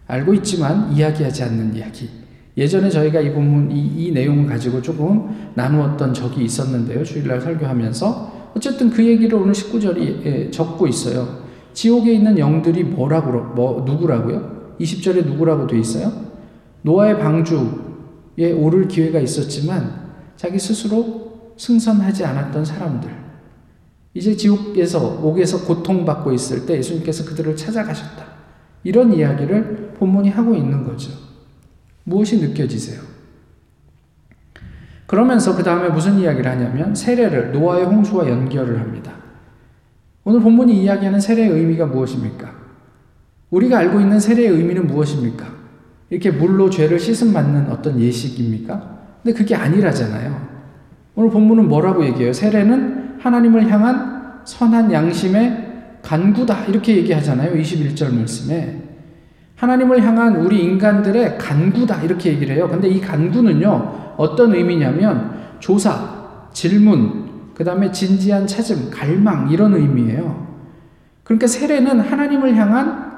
알고 0.10 0.34
있지만 0.36 0.92
이야기하지 0.92 1.44
않는 1.44 1.76
이야기. 1.76 2.10
예전에 2.58 2.90
저희가 2.90 3.22
이 3.22 3.32
본문, 3.32 3.72
이, 3.72 4.08
이 4.08 4.12
내용을 4.12 4.48
가지고 4.48 4.82
조금 4.82 5.52
나누었던 5.54 6.14
적이 6.14 6.44
있었는데요. 6.44 7.04
주일날 7.04 7.40
설교하면서. 7.40 8.52
어쨌든 8.56 8.90
그 8.90 9.06
얘기를 9.06 9.38
오늘 9.38 9.54
19절이 9.54 10.26
예, 10.26 10.52
적고 10.52 10.88
있어요. 10.88 11.44
지옥에 11.74 12.12
있는 12.12 12.40
영들이 12.40 12.84
뭐라고, 12.84 13.54
뭐, 13.54 13.84
누구라고요? 13.86 14.76
20절에 14.82 15.26
누구라고 15.26 15.68
돼 15.68 15.80
있어요? 15.80 16.12
노아의 16.82 17.20
방주에 17.20 18.52
오를 18.58 18.88
기회가 18.88 19.20
있었지만 19.20 20.10
자기 20.36 20.58
스스로 20.58 21.54
승선하지 21.56 22.26
않았던 22.26 22.66
사람들. 22.66 23.10
이제 24.16 24.36
지옥에서, 24.36 25.20
옥에서 25.22 25.66
고통받고 25.66 26.34
있을 26.34 26.66
때 26.66 26.78
예수님께서 26.78 27.26
그들을 27.26 27.56
찾아가셨다. 27.56 28.26
이런 28.84 29.14
이야기를 29.14 29.89
본문이 30.00 30.30
하고 30.30 30.56
있는 30.56 30.84
거죠. 30.84 31.12
무엇이 32.06 32.40
느껴지세요? 32.40 33.02
그러면서 35.06 35.56
그 35.56 35.64
다음에 35.64 35.90
무슨 35.90 36.18
이야기를 36.20 36.50
하냐면 36.50 36.96
세례를 36.96 37.52
노아의 37.52 37.86
홍수와 37.86 38.30
연결을 38.30 38.80
합니다. 38.80 39.14
오늘 40.24 40.40
본문이 40.40 40.84
이야기하는 40.84 41.20
세례의 41.20 41.50
의미가 41.50 41.88
무엇입니까? 41.88 42.52
우리가 43.50 43.80
알고 43.80 44.00
있는 44.00 44.20
세례의 44.20 44.50
의미는 44.50 44.88
무엇입니까? 44.88 45.48
이렇게 46.10 46.32
물로 46.32 46.70
죄를 46.70 47.00
씻음 47.00 47.34
받는 47.34 47.70
어떤 47.70 48.00
예식입니까? 48.00 49.00
근데 49.22 49.38
그게 49.38 49.56
아니라잖아요. 49.56 50.48
오늘 51.16 51.30
본문은 51.30 51.68
뭐라고 51.68 52.06
얘기해요? 52.06 52.32
세례는 52.32 53.20
하나님을 53.20 53.70
향한 53.70 54.42
선한 54.46 54.92
양심의 54.92 55.70
간구다. 56.02 56.66
이렇게 56.66 56.96
얘기하잖아요. 56.98 57.60
21절 57.60 58.14
말씀에. 58.14 58.89
하나님을 59.60 60.02
향한 60.02 60.38
우리 60.38 60.64
인간들의 60.64 61.38
간구다. 61.38 62.02
이렇게 62.04 62.32
얘기를 62.32 62.56
해요. 62.56 62.70
근데 62.70 62.88
이 62.88 63.02
간구는요, 63.02 64.16
어떤 64.16 64.54
의미냐면, 64.54 65.38
조사, 65.60 66.48
질문, 66.54 67.52
그 67.54 67.66
다음에 67.66 67.92
진지한 67.92 68.48
찾음, 68.48 68.90
갈망, 68.90 69.52
이런 69.52 69.74
의미예요. 69.74 70.48
그러니까 71.26 71.46
세례는 71.46 72.00
하나님을 72.00 72.56
향한 72.56 73.12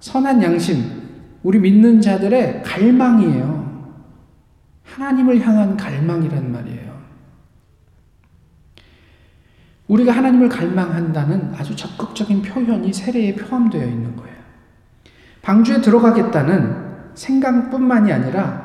선한 0.00 0.42
양심, 0.42 0.84
우리 1.42 1.58
믿는 1.58 2.00
자들의 2.00 2.62
갈망이에요. 2.62 3.92
하나님을 4.84 5.46
향한 5.46 5.76
갈망이란 5.76 6.50
말이에요. 6.50 6.94
우리가 9.88 10.12
하나님을 10.12 10.48
갈망한다는 10.48 11.52
아주 11.58 11.76
적극적인 11.76 12.40
표현이 12.40 12.90
세례에 12.90 13.34
포함되어 13.34 13.84
있는 13.84 14.16
거예요. 14.16 14.43
방주에 15.44 15.82
들어가겠다는 15.82 16.74
생각뿐만이 17.14 18.10
아니라 18.10 18.64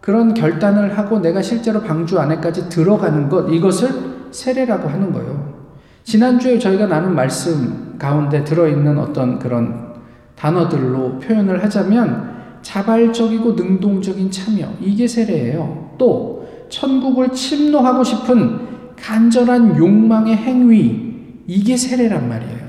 그런 0.00 0.34
결단을 0.34 0.96
하고 0.96 1.18
내가 1.18 1.40
실제로 1.40 1.80
방주 1.80 2.20
안에까지 2.20 2.68
들어가는 2.68 3.28
것, 3.28 3.50
이것을 3.50 3.88
세례라고 4.30 4.88
하는 4.88 5.12
거예요. 5.12 5.60
지난주에 6.04 6.58
저희가 6.58 6.86
나눈 6.86 7.14
말씀 7.14 7.96
가운데 7.98 8.44
들어있는 8.44 8.98
어떤 8.98 9.38
그런 9.38 9.94
단어들로 10.36 11.18
표현을 11.18 11.64
하자면 11.64 12.30
자발적이고 12.62 13.52
능동적인 13.52 14.30
참여, 14.30 14.74
이게 14.80 15.08
세례예요. 15.08 15.94
또, 15.98 16.46
천국을 16.68 17.32
침노하고 17.32 18.04
싶은 18.04 18.68
간절한 18.96 19.78
욕망의 19.78 20.36
행위, 20.36 21.42
이게 21.46 21.76
세례란 21.76 22.28
말이에요. 22.28 22.59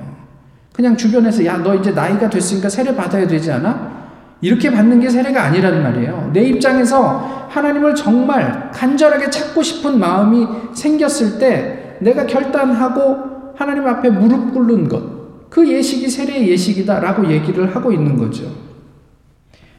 그냥 0.82 0.98
주변에서 0.98 1.46
야, 1.46 1.58
너 1.58 1.76
이제 1.76 1.92
나이가 1.92 2.28
됐으니까 2.28 2.68
세례 2.68 2.96
받아야 2.96 3.28
되지 3.28 3.52
않아? 3.52 4.02
이렇게 4.42 4.72
받는 4.72 5.00
게 5.00 5.08
세례가 5.08 5.44
아니란 5.44 5.84
말이에요. 5.84 6.32
내 6.34 6.42
입장에서 6.46 7.48
하나님을 7.52 7.94
정말 7.94 8.72
간절하게 8.72 9.30
찾고 9.30 9.62
싶은 9.62 10.00
마음이 10.00 10.48
생겼을 10.74 11.38
때 11.38 11.98
내가 12.02 12.26
결단하고 12.26 13.54
하나님 13.56 13.86
앞에 13.86 14.10
무릎 14.10 14.56
꿇는 14.56 14.90
것. 14.90 15.52
그 15.52 15.70
예식이 15.70 16.10
세례의 16.10 16.50
예식이다라고 16.50 17.30
얘기를 17.30 17.76
하고 17.76 17.92
있는 17.92 18.18
거죠. 18.18 18.52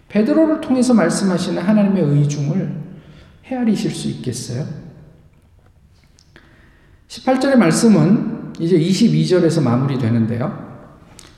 베드로를 0.08 0.60
통해서 0.60 0.94
말씀하시는 0.94 1.60
하나님의 1.60 2.00
의중을 2.00 2.76
헤아리실 3.46 3.90
수 3.90 4.06
있겠어요? 4.06 4.66
18절의 7.08 7.56
말씀은 7.56 8.52
이제 8.60 8.78
22절에서 8.78 9.64
마무리되는데요. 9.64 10.71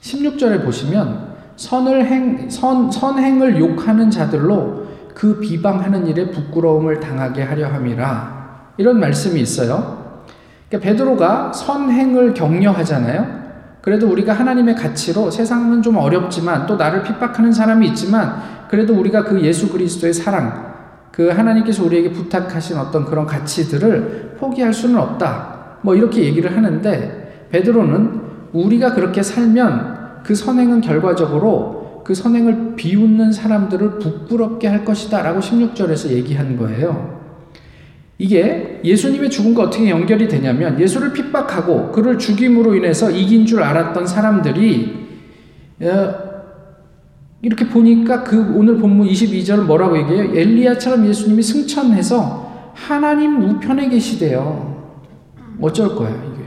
16절에 0.04 0.62
보시면 0.62 1.34
선을 1.56 2.06
행, 2.06 2.50
선, 2.50 2.90
선행을 2.90 3.58
욕하는 3.58 4.10
자들로 4.10 4.84
그 5.14 5.38
비방하는 5.40 6.06
일에 6.06 6.30
부끄러움을 6.30 7.00
당하게 7.00 7.42
하려 7.42 7.68
함이라. 7.68 8.72
이런 8.76 9.00
말씀이 9.00 9.40
있어요. 9.40 10.22
그러니까 10.68 10.90
베드로가 10.90 11.52
선행을 11.52 12.34
격려하잖아요. 12.34 13.44
그래도 13.80 14.08
우리가 14.08 14.32
하나님의 14.32 14.74
가치로 14.74 15.30
세상은 15.30 15.80
좀 15.82 15.96
어렵지만 15.96 16.66
또 16.66 16.76
나를 16.76 17.02
핍박하는 17.02 17.52
사람이 17.52 17.86
있지만 17.88 18.42
그래도 18.68 18.94
우리가 18.94 19.24
그 19.24 19.40
예수 19.42 19.70
그리스도의 19.70 20.12
사랑, 20.12 20.74
그 21.12 21.28
하나님께서 21.28 21.84
우리에게 21.84 22.10
부탁하신 22.10 22.76
어떤 22.76 23.04
그런 23.04 23.24
가치들을 23.24 24.36
포기할 24.38 24.72
수는 24.72 24.98
없다. 24.98 25.78
뭐 25.82 25.94
이렇게 25.94 26.24
얘기를 26.24 26.54
하는데 26.56 27.48
베드로는 27.50 28.24
우리가 28.52 28.94
그렇게 28.94 29.22
살면 29.22 29.93
그 30.24 30.34
선행은 30.34 30.80
결과적으로 30.80 32.02
그 32.04 32.14
선행을 32.14 32.76
비웃는 32.76 33.32
사람들을 33.32 33.98
부끄럽게 33.98 34.66
할 34.66 34.84
것이다 34.84 35.22
라고 35.22 35.40
16절에서 35.40 36.10
얘기한 36.10 36.56
거예요. 36.56 37.22
이게 38.18 38.80
예수님의 38.84 39.30
죽음과 39.30 39.64
어떻게 39.64 39.90
연결이 39.90 40.28
되냐면 40.28 40.78
예수를 40.80 41.12
핍박하고 41.12 41.92
그를 41.92 42.18
죽임으로 42.18 42.74
인해서 42.74 43.10
이긴 43.10 43.44
줄 43.44 43.62
알았던 43.62 44.06
사람들이 44.06 45.04
어, 45.82 46.14
이렇게 47.42 47.68
보니까 47.68 48.22
그 48.22 48.54
오늘 48.56 48.78
본문 48.78 49.06
22절 49.08 49.64
뭐라고 49.64 49.98
얘기해요? 49.98 50.34
엘리야처럼 50.34 51.06
예수님이 51.06 51.42
승천해서 51.42 52.72
하나님 52.74 53.42
우편에 53.42 53.88
계시대요. 53.88 54.74
어쩔 55.60 55.94
거야, 55.94 56.10
이게. 56.10 56.43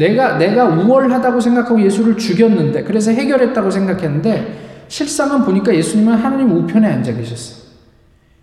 내가, 0.00 0.38
내가 0.38 0.64
우월하다고 0.64 1.40
생각하고 1.40 1.82
예수를 1.82 2.16
죽였는데, 2.16 2.84
그래서 2.84 3.10
해결했다고 3.10 3.70
생각했는데, 3.70 4.86
실상은 4.88 5.44
보니까 5.44 5.74
예수님은 5.74 6.14
하나님 6.14 6.50
우편에 6.50 6.90
앉아 6.90 7.12
계셨어요. 7.12 7.60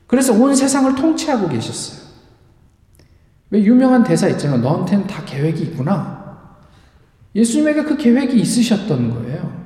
그래서 0.06 0.34
온 0.34 0.56
세상을 0.56 0.94
통치하고 0.94 1.50
계셨어요. 1.50 2.08
왜 3.50 3.64
유명한 3.64 4.04
대사 4.04 4.28
있잖아요. 4.28 4.60
너한테는 4.60 5.08
다 5.08 5.24
계획이 5.26 5.64
있구나. 5.64 6.38
예수님에게 7.34 7.84
그 7.84 7.98
계획이 7.98 8.38
있으셨던 8.38 9.10
거예요. 9.10 9.58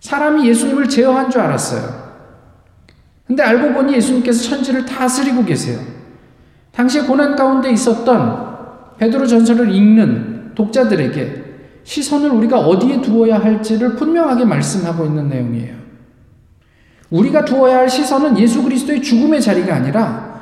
사람이 0.00 0.46
예수님을 0.46 0.88
제어한 0.88 1.30
줄 1.30 1.40
알았어요. 1.40 2.04
근데 3.26 3.42
알고 3.42 3.72
보니 3.72 3.94
예수님께서 3.94 4.42
천지를 4.42 4.84
다스리고 4.84 5.44
계세요. 5.44 5.80
당시 6.70 7.00
고난 7.00 7.34
가운데 7.34 7.70
있었던 7.70 8.43
베드로 8.98 9.26
전서를 9.26 9.74
읽는 9.74 10.54
독자들에게 10.54 11.44
시선을 11.84 12.30
우리가 12.30 12.60
어디에 12.60 13.00
두어야 13.02 13.38
할지를 13.38 13.96
분명하게 13.96 14.44
말씀하고 14.44 15.04
있는 15.06 15.28
내용이에요. 15.28 15.74
우리가 17.10 17.44
두어야 17.44 17.78
할 17.78 17.88
시선은 17.88 18.38
예수 18.38 18.62
그리스도의 18.62 19.02
죽음의 19.02 19.40
자리가 19.42 19.74
아니라 19.74 20.34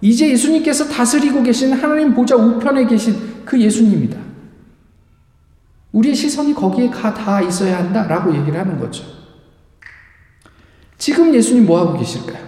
이제 0.00 0.30
예수님께서 0.30 0.88
다스리고 0.88 1.42
계신 1.42 1.72
하나님 1.72 2.14
보좌 2.14 2.36
우편에 2.36 2.86
계신 2.86 3.42
그 3.44 3.60
예수님이다. 3.60 4.18
우리의 5.92 6.14
시선이 6.14 6.54
거기에 6.54 6.90
가 6.90 7.14
다 7.14 7.40
있어야 7.40 7.78
한다라고 7.78 8.34
얘기를 8.36 8.58
하는 8.58 8.78
거죠. 8.78 9.04
지금 10.98 11.34
예수님 11.34 11.66
뭐 11.66 11.80
하고 11.80 11.98
계실까요? 11.98 12.44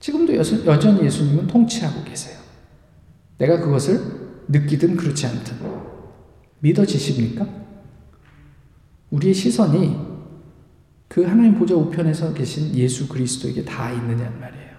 지금도 0.00 0.36
여전히 0.66 1.04
예수님은 1.04 1.46
통치하고 1.46 2.04
계세요. 2.04 2.33
내가 3.38 3.60
그것을 3.60 4.00
느끼든 4.48 4.96
그렇지 4.96 5.26
않든 5.26 5.56
믿어지십니까? 6.60 7.46
우리의 9.10 9.34
시선이 9.34 10.14
그 11.08 11.24
하나님 11.24 11.54
보좌 11.58 11.74
우편에서 11.74 12.34
계신 12.34 12.74
예수 12.74 13.08
그리스도에게 13.08 13.64
다 13.64 13.92
있느냐는 13.92 14.40
말이에요. 14.40 14.74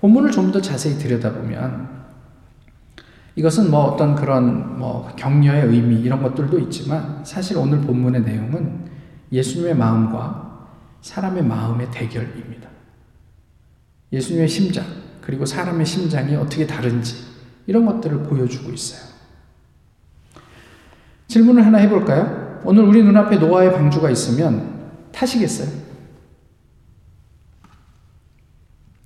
본문을 0.00 0.30
좀 0.30 0.52
더 0.52 0.60
자세히 0.60 0.98
들여다보면 0.98 2.04
이것은 3.36 3.70
뭐 3.70 3.80
어떤 3.80 4.14
그런 4.14 4.78
뭐 4.78 5.08
격려의 5.16 5.66
의미 5.66 6.00
이런 6.00 6.22
것들도 6.22 6.58
있지만 6.60 7.24
사실 7.24 7.56
오늘 7.56 7.80
본문의 7.80 8.22
내용은 8.22 8.84
예수님의 9.32 9.74
마음과 9.76 10.68
사람의 11.00 11.42
마음의 11.42 11.90
대결입니다. 11.90 12.68
예수님의 14.12 14.46
심장, 14.48 14.84
그리고 15.24 15.46
사람의 15.46 15.86
심장이 15.86 16.36
어떻게 16.36 16.66
다른지, 16.66 17.16
이런 17.66 17.86
것들을 17.86 18.24
보여주고 18.24 18.70
있어요. 18.72 19.00
질문을 21.28 21.64
하나 21.64 21.78
해볼까요? 21.78 22.60
오늘 22.62 22.84
우리 22.84 23.02
눈앞에 23.02 23.38
노아의 23.38 23.72
방주가 23.72 24.10
있으면 24.10 24.90
타시겠어요? 25.12 25.68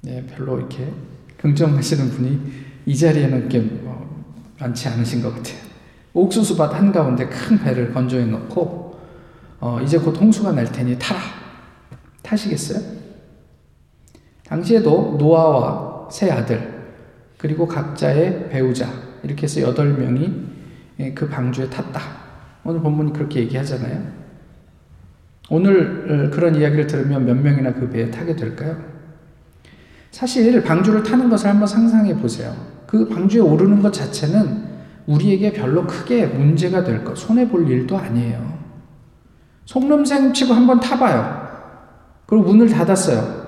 네, 0.01 0.27
별로 0.27 0.59
이렇게 0.59 0.93
긍정하시는 1.39 2.11
분이 2.11 2.53
이 2.87 2.97
자리에는 2.97 3.39
이렇게 3.39 3.61
뭐 3.61 4.27
많지 4.59 4.89
않으신 4.89 5.23
것 5.23 5.33
같아요. 5.37 5.57
옥수수밭 6.15 6.75
한가운데 6.75 7.29
큰 7.29 7.61
배를 7.61 7.95
건조해 7.95 8.25
놓고, 8.25 9.01
어, 9.61 9.81
이제 9.83 9.99
곧 9.99 10.21
홍수가 10.21 10.51
날 10.51 10.71
테니 10.73 10.99
타라. 10.99 11.21
타시겠어요? 12.23 12.99
당시에도 14.45 15.17
노아와 15.17 15.88
세 16.11 16.31
아들, 16.31 16.79
그리고 17.37 17.67
각자의 17.67 18.49
배우자, 18.51 18.89
이렇게 19.23 19.45
해서 19.45 19.61
여덟 19.63 19.93
명이 19.93 20.49
예, 21.01 21.15
그 21.15 21.29
방주에 21.29 21.71
탔다. 21.71 22.01
오늘 22.65 22.81
본문이 22.81 23.13
그렇게 23.13 23.41
얘기하잖아요. 23.41 24.03
오늘 25.51 26.29
어, 26.29 26.31
그런 26.35 26.55
이야기를 26.55 26.87
들으면 26.87 27.25
몇 27.25 27.35
명이나 27.35 27.73
그 27.73 27.89
배에 27.89 28.11
타게 28.11 28.37
될까요? 28.37 28.77
사실 30.11 30.63
방주를 30.63 31.03
타는 31.03 31.29
것을 31.29 31.49
한번 31.49 31.67
상상해 31.67 32.15
보세요. 32.17 32.55
그 32.87 33.09
방주에 33.09 33.41
오르는 33.41 33.81
것 33.81 33.93
자체는 33.93 34.67
우리에게 35.07 35.53
별로 35.53 35.87
크게 35.87 36.27
문제가 36.27 36.85
될 36.85 37.05
것, 37.05 37.17
손해볼 37.17 37.71
일도 37.71 37.97
아니에요. 37.97 38.59
속눈생 39.65 40.33
치고 40.33 40.53
한번 40.53 40.81
타봐요. 40.81 41.49
그리고 42.27 42.45
문을 42.45 42.69
닫았어요. 42.69 43.48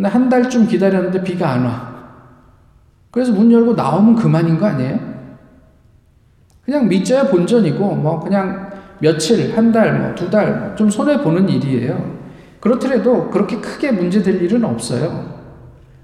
근데 0.00 0.08
한 0.08 0.30
달쯤 0.30 0.66
기다렸는데 0.66 1.22
비가 1.22 1.50
안 1.50 1.66
와. 1.66 1.92
그래서 3.10 3.32
문 3.32 3.52
열고 3.52 3.74
나오면 3.74 4.14
그만인 4.14 4.58
거 4.58 4.64
아니에요? 4.64 4.98
그냥 6.64 6.88
믿져야 6.88 7.24
본전이고, 7.24 7.96
뭐, 7.96 8.18
그냥 8.18 8.70
며칠, 9.00 9.54
한 9.54 9.70
달, 9.70 9.98
뭐, 9.98 10.14
두 10.14 10.30
달, 10.30 10.58
뭐좀 10.58 10.88
손해보는 10.88 11.50
일이에요. 11.50 12.18
그렇더라도 12.60 13.28
그렇게 13.28 13.60
크게 13.60 13.92
문제될 13.92 14.40
일은 14.40 14.64
없어요. 14.64 15.34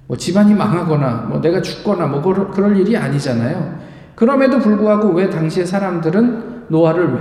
뭐, 0.08 0.14
집안이 0.14 0.52
망하거나, 0.52 1.28
뭐, 1.30 1.40
내가 1.40 1.62
죽거나, 1.62 2.06
뭐, 2.06 2.20
그럴 2.20 2.76
일이 2.76 2.98
아니잖아요. 2.98 3.78
그럼에도 4.14 4.58
불구하고 4.58 5.08
왜 5.12 5.30
당시의 5.30 5.64
사람들은 5.64 6.66
노아를 6.68 7.18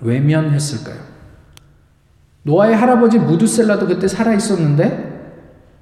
외면했을까요? 0.00 0.98
노아의 2.42 2.74
할아버지 2.74 3.20
무드셀라도 3.20 3.86
그때 3.86 4.08
살아 4.08 4.34
있었는데, 4.34 5.09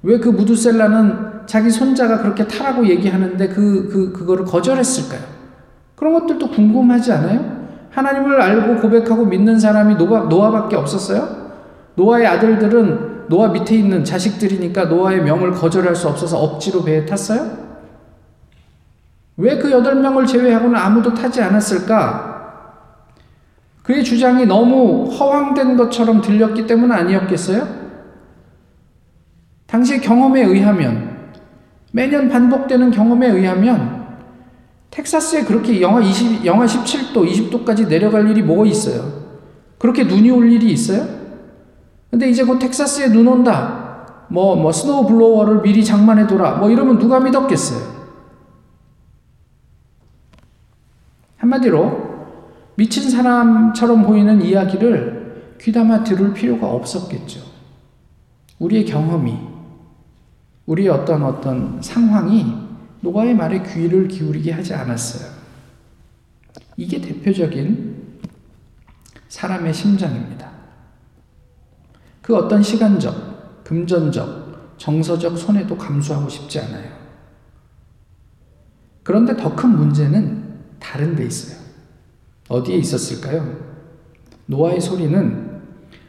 왜 0.03 0.17
그 0.19 0.29
무두셀라는 0.29 1.29
자기 1.45 1.69
손자가 1.69 2.21
그렇게 2.21 2.47
타라고 2.47 2.87
얘기하는데 2.87 3.47
그, 3.49 3.89
그, 3.91 4.11
그거를 4.13 4.45
거절했을까요? 4.45 5.21
그런 5.95 6.13
것들도 6.13 6.49
궁금하지 6.49 7.11
않아요? 7.11 7.67
하나님을 7.91 8.39
알고 8.41 8.81
고백하고 8.81 9.25
믿는 9.25 9.59
사람이 9.59 9.95
노아, 9.95 10.21
노아밖에 10.21 10.75
없었어요? 10.75 11.49
노아의 11.95 12.27
아들들은 12.27 13.25
노아 13.27 13.49
밑에 13.49 13.75
있는 13.75 14.03
자식들이니까 14.05 14.85
노아의 14.85 15.23
명을 15.23 15.51
거절할 15.51 15.95
수 15.95 16.07
없어서 16.07 16.39
억지로 16.39 16.83
배에 16.83 17.05
탔어요? 17.05 17.67
왜 19.37 19.57
그 19.57 19.71
여덟 19.71 19.95
명을 19.95 20.25
제외하고는 20.25 20.75
아무도 20.75 21.13
타지 21.13 21.41
않았을까? 21.41 22.27
그의 23.83 24.03
주장이 24.03 24.45
너무 24.45 25.05
허황된 25.09 25.77
것처럼 25.77 26.21
들렸기 26.21 26.67
때문 26.67 26.91
아니었겠어요? 26.91 27.78
당시의 29.69 30.01
경험에 30.01 30.43
의하면 30.43 31.31
매년 31.91 32.29
반복되는 32.29 32.91
경험에 32.91 33.27
의하면 33.27 33.99
텍사스에 34.89 35.43
그렇게 35.43 35.79
영하 35.81 36.01
20, 36.01 36.45
영하 36.45 36.65
17도, 36.65 37.15
20도까지 37.15 37.87
내려갈 37.87 38.29
일이 38.29 38.41
뭐 38.41 38.65
있어요? 38.65 39.19
그렇게 39.77 40.03
눈이 40.03 40.31
올 40.31 40.51
일이 40.51 40.71
있어요? 40.71 41.07
근데 42.09 42.29
이제 42.29 42.43
곧 42.43 42.57
텍사스에 42.57 43.09
눈 43.09 43.27
온다. 43.27 44.25
뭐, 44.29 44.55
뭐, 44.55 44.71
snow 44.71 45.07
blower를 45.07 45.61
미리 45.61 45.83
장만해둬라. 45.83 46.57
뭐 46.57 46.69
이러면 46.69 46.97
누가 46.97 47.19
믿었겠어요? 47.19 47.99
한마디로, 51.37 52.09
미친 52.75 53.09
사람처럼 53.09 54.03
보이는 54.03 54.41
이야기를 54.41 55.55
귀담아 55.61 56.03
들을 56.03 56.33
필요가 56.33 56.67
없었겠죠. 56.67 57.41
우리의 58.59 58.85
경험이, 58.85 59.37
우리 60.69 60.87
어떤 60.87 61.23
어떤 61.23 61.81
상황이 61.81 62.45
노아의 63.01 63.33
말에 63.33 63.63
귀를 63.63 64.07
기울이게 64.07 64.51
하지 64.51 64.75
않았어요. 64.75 65.31
이게 66.77 67.01
대표적인 67.01 68.19
사람의 69.29 69.73
심장입니다. 69.73 70.47
그 72.21 72.35
어떤 72.35 72.61
시간적, 72.61 73.63
금전적, 73.63 74.75
정서적 74.77 75.39
손해도 75.39 75.75
감수하고 75.75 76.29
싶지 76.29 76.59
않아요. 76.59 76.91
그런데 79.01 79.35
더 79.35 79.55
큰 79.55 79.75
문제는 79.75 80.59
다른 80.77 81.15
데 81.15 81.25
있어요. 81.25 81.59
어디에 82.47 82.75
있었을까요? 82.77 83.57
노아의 84.45 84.79
소리는 84.79 85.63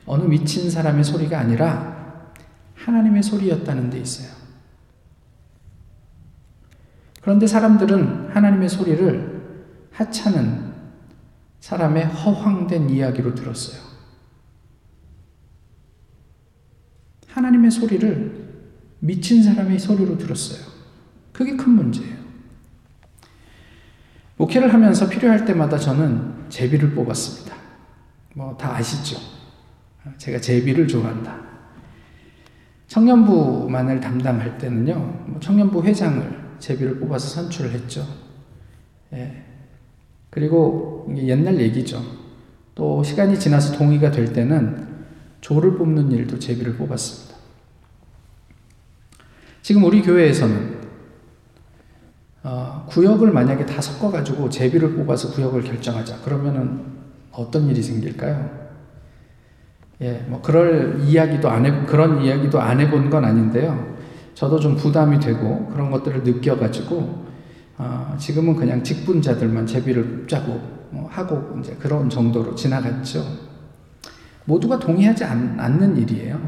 어느 0.05 0.25
미친 0.25 0.71
사람의 0.71 1.03
소리가 1.03 1.39
아니라 1.39 2.21
하나님의 2.75 3.23
소리였다는 3.23 3.89
데 3.89 3.99
있어요. 3.99 4.40
그런데 7.21 7.47
사람들은 7.47 8.31
하나님의 8.31 8.69
소리를 8.69 9.41
하찮은 9.93 10.71
사람의 11.61 12.07
허황된 12.07 12.89
이야기로 12.91 13.35
들었어요. 13.35 13.81
하나님의 17.29 17.71
소리를 17.71 18.49
미친 19.01 19.43
사람의 19.43 19.79
소리로 19.79 20.19
들었어요. 20.19 20.67
그게 21.33 21.57
큰 21.57 21.71
문제예요. 21.73 22.19
목회를 24.37 24.73
하면서 24.73 25.09
필요할 25.09 25.45
때마다 25.45 25.79
저는 25.79 26.49
제비를 26.49 26.95
뽑았습니다. 26.95 27.55
뭐 28.35 28.57
다 28.57 28.75
아시죠? 28.77 29.19
제가 30.17 30.41
제비를 30.41 30.89
좋아한다. 30.89 31.39
청년부만을 32.89 34.01
담당할 34.01 34.57
때는요, 34.59 34.95
뭐 35.27 35.39
청년부 35.41 35.85
회장을 35.85 36.40
제비를 36.61 37.01
뽑아서 37.01 37.29
선출을 37.29 37.73
했죠. 37.73 38.07
예. 39.13 39.43
그리고 40.31 41.13
옛날 41.17 41.59
얘기죠. 41.61 42.03
또 42.75 43.03
시간이 43.03 43.39
지나서 43.39 43.77
동의가 43.77 44.11
될 44.11 44.33
때는 44.33 44.89
조를 45.41 45.77
뽑는 45.77 46.13
일도 46.13 46.39
제비를 46.39 46.77
뽑았습니다. 46.77 47.37
지금 49.63 49.85
우리 49.85 50.03
교회에서는 50.03 50.81
어, 52.43 52.87
구역을 52.89 53.33
만약에 53.33 53.67
다 53.67 53.81
섞어가지고 53.81 54.49
제비를 54.49 54.95
뽑아서 54.95 55.33
구역을 55.33 55.63
결정하자. 55.63 56.21
그러면은 56.21 56.85
어떤 57.33 57.69
일이 57.69 57.83
생길까요? 57.83 58.71
예, 60.01 60.25
뭐 60.29 60.41
그럴 60.41 61.01
이야기도 61.03 61.51
안 61.51 61.67
해, 61.67 61.85
그런 61.85 62.23
이야기도 62.23 62.61
안 62.61 62.81
해본 62.81 63.11
건 63.11 63.25
아닌데요. 63.25 63.99
저도 64.35 64.59
좀 64.59 64.77
부담이 64.77 65.21
되고 65.21 65.69
그런 65.69 65.91
것들을 65.91 66.23
느껴가지고 66.25 67.27
어, 67.79 68.15
지금은 68.19 68.57
그냥 68.57 68.83
직분자들만 68.83 69.67
제비를 69.67 70.27
짜고 70.29 70.61
뭐 70.91 71.09
하고 71.11 71.59
이제 71.61 71.77
그런 71.79 72.11
정도로 72.11 72.55
지나갔죠. 72.55 73.25
모두가 74.45 74.79
동의하지 74.79 75.25
않, 75.25 75.57
는 75.79 75.97
일이에요. 75.97 76.41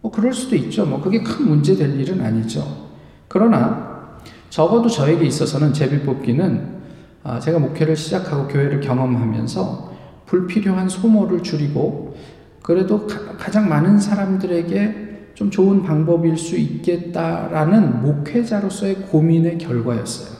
뭐 0.00 0.10
그럴 0.10 0.32
수도 0.32 0.56
있죠. 0.56 0.84
뭐 0.84 1.00
그게 1.00 1.22
큰 1.22 1.48
문제 1.48 1.74
될 1.74 1.98
일은 1.98 2.20
아니죠. 2.20 2.90
그러나 3.28 4.18
적어도 4.50 4.88
저에게 4.88 5.24
있어서는 5.26 5.72
제비 5.72 6.00
뽑기는 6.00 6.76
아, 7.22 7.40
제가 7.40 7.58
목회를 7.58 7.96
시작하고 7.96 8.46
교회를 8.48 8.80
경험하면서 8.80 9.96
불필요한 10.26 10.88
소모를 10.88 11.42
줄이고 11.42 12.16
그래도 12.62 13.06
가, 13.06 13.50
장 13.50 13.68
많은 13.68 13.98
사람들에게 13.98 15.05
좀 15.36 15.50
좋은 15.50 15.82
방법일 15.82 16.38
수 16.38 16.56
있겠다라는 16.56 18.00
목회자로서의 18.00 18.94
고민의 19.02 19.58
결과였어요. 19.58 20.34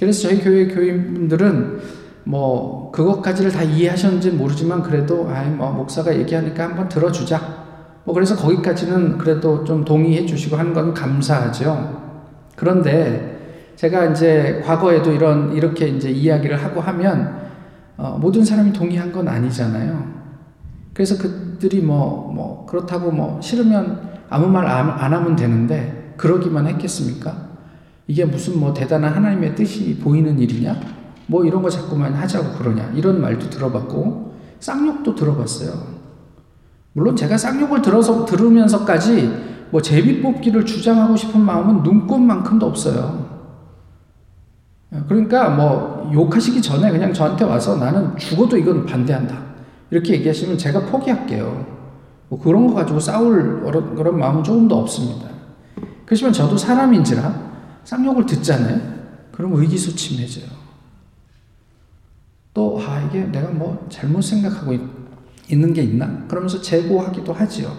그래서 0.00 0.28
저희 0.28 0.40
교회 0.40 0.66
교인분들은 0.66 1.78
뭐 2.24 2.90
그것까지를 2.90 3.52
다 3.52 3.62
이해하셨는지 3.62 4.32
모르지만 4.32 4.82
그래도 4.82 5.28
아이 5.28 5.48
뭐 5.48 5.70
목사가 5.70 6.18
얘기하니까 6.18 6.64
한번 6.64 6.88
들어주자. 6.88 7.40
뭐 8.02 8.14
그래서 8.14 8.34
거기까지는 8.34 9.16
그래도 9.16 9.62
좀 9.62 9.84
동의해 9.84 10.26
주시고 10.26 10.56
하는 10.56 10.74
건 10.74 10.92
감사하죠. 10.92 12.18
그런데 12.56 13.72
제가 13.76 14.06
이제 14.06 14.60
과거에도 14.64 15.12
이런 15.12 15.52
이렇게 15.52 15.86
이제 15.86 16.10
이야기를 16.10 16.60
하고 16.64 16.80
하면 16.80 17.38
어, 17.96 18.18
모든 18.20 18.44
사람이 18.44 18.72
동의한 18.72 19.12
건 19.12 19.28
아니잖아요. 19.28 20.19
그래서 21.00 21.16
그들이 21.16 21.80
뭐, 21.80 22.30
뭐, 22.30 22.66
그렇다고 22.66 23.10
뭐, 23.10 23.40
싫으면 23.40 24.18
아무 24.28 24.48
말 24.48 24.66
안 24.66 25.14
하면 25.14 25.34
되는데, 25.34 26.12
그러기만 26.18 26.66
했겠습니까? 26.66 27.34
이게 28.06 28.26
무슨 28.26 28.60
뭐 28.60 28.74
대단한 28.74 29.14
하나님의 29.14 29.54
뜻이 29.54 29.98
보이는 29.98 30.38
일이냐? 30.38 30.78
뭐 31.26 31.46
이런 31.46 31.62
거 31.62 31.70
자꾸만 31.70 32.12
하자고 32.12 32.58
그러냐? 32.58 32.92
이런 32.94 33.18
말도 33.18 33.48
들어봤고, 33.48 34.34
쌍욕도 34.60 35.14
들어봤어요. 35.14 35.72
물론 36.92 37.16
제가 37.16 37.38
쌍욕을 37.38 37.80
들어서, 37.80 38.26
들으면서까지 38.26 39.68
뭐 39.70 39.80
제비 39.80 40.20
뽑기를 40.20 40.66
주장하고 40.66 41.16
싶은 41.16 41.40
마음은 41.40 41.82
눈꽃만큼도 41.82 42.66
없어요. 42.66 43.26
그러니까 45.08 45.48
뭐 45.48 46.10
욕하시기 46.12 46.60
전에 46.60 46.90
그냥 46.90 47.14
저한테 47.14 47.46
와서 47.46 47.76
나는 47.76 48.14
죽어도 48.18 48.58
이건 48.58 48.84
반대한다. 48.84 49.49
이렇게 49.90 50.14
얘기하시면 50.14 50.58
제가 50.58 50.86
포기할게요. 50.86 51.66
뭐 52.28 52.40
그런 52.40 52.66
거 52.68 52.74
가지고 52.74 53.00
싸울 53.00 53.60
그런, 53.62 54.18
마음은 54.18 54.44
조금도 54.44 54.76
없습니다. 54.76 55.28
그렇지만 56.06 56.32
저도 56.32 56.56
사람인지라 56.56 57.50
쌍욕을 57.84 58.26
듣잖아요. 58.26 58.80
그럼 59.32 59.54
의기소침해져요. 59.54 60.44
또, 62.52 62.80
아, 62.80 63.00
이게 63.08 63.20
내가 63.24 63.48
뭐 63.50 63.86
잘못 63.88 64.22
생각하고 64.22 64.72
있, 64.72 64.80
있는 65.48 65.72
게 65.72 65.82
있나? 65.82 66.24
그러면서 66.28 66.60
재고하기도 66.60 67.32
하지요. 67.32 67.72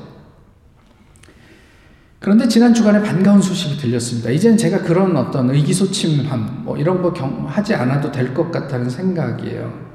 그런데 2.20 2.48
지난 2.48 2.74
주간에 2.74 3.02
반가운 3.02 3.42
소식이 3.42 3.78
들렸습니다. 3.78 4.30
이제는 4.30 4.58
제가 4.58 4.80
그런 4.84 5.16
어떤 5.18 5.50
의기소침함, 5.50 6.64
뭐 6.64 6.78
이런 6.78 7.02
거 7.02 7.12
경, 7.14 7.46
하지 7.48 7.74
않아도 7.74 8.12
될 8.12 8.34
것 8.34 8.52
같다는 8.52 8.90
생각이에요. 8.90 9.91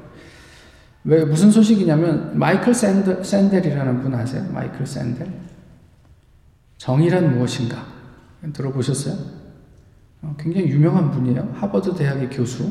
왜 1.07 1.23
무슨 1.23 1.49
소식이냐면 1.49 2.37
마이클 2.37 2.73
샌들, 2.73 3.23
샌델이라는 3.23 4.01
분 4.01 4.13
아세요? 4.13 4.45
마이클 4.53 4.85
샌델. 4.85 5.25
정의란 6.77 7.33
무엇인가? 7.33 7.85
들어보셨어요? 8.51 9.15
어, 10.21 10.35
굉장히 10.37 10.67
유명한 10.67 11.09
분이에요. 11.11 11.53
하버드 11.55 11.95
대학의 11.95 12.29
교수. 12.29 12.69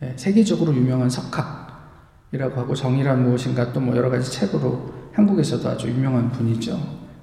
네, 0.00 0.14
세계적으로 0.16 0.74
유명한 0.74 1.08
석학이라고 1.08 2.60
하고 2.60 2.74
정의란 2.74 3.22
무엇인가 3.22 3.72
또 3.72 3.80
뭐 3.80 3.96
여러 3.96 4.10
가지 4.10 4.30
책으로 4.32 4.92
한국에서도 5.12 5.68
아주 5.68 5.88
유명한 5.88 6.32
분이죠. 6.32 6.76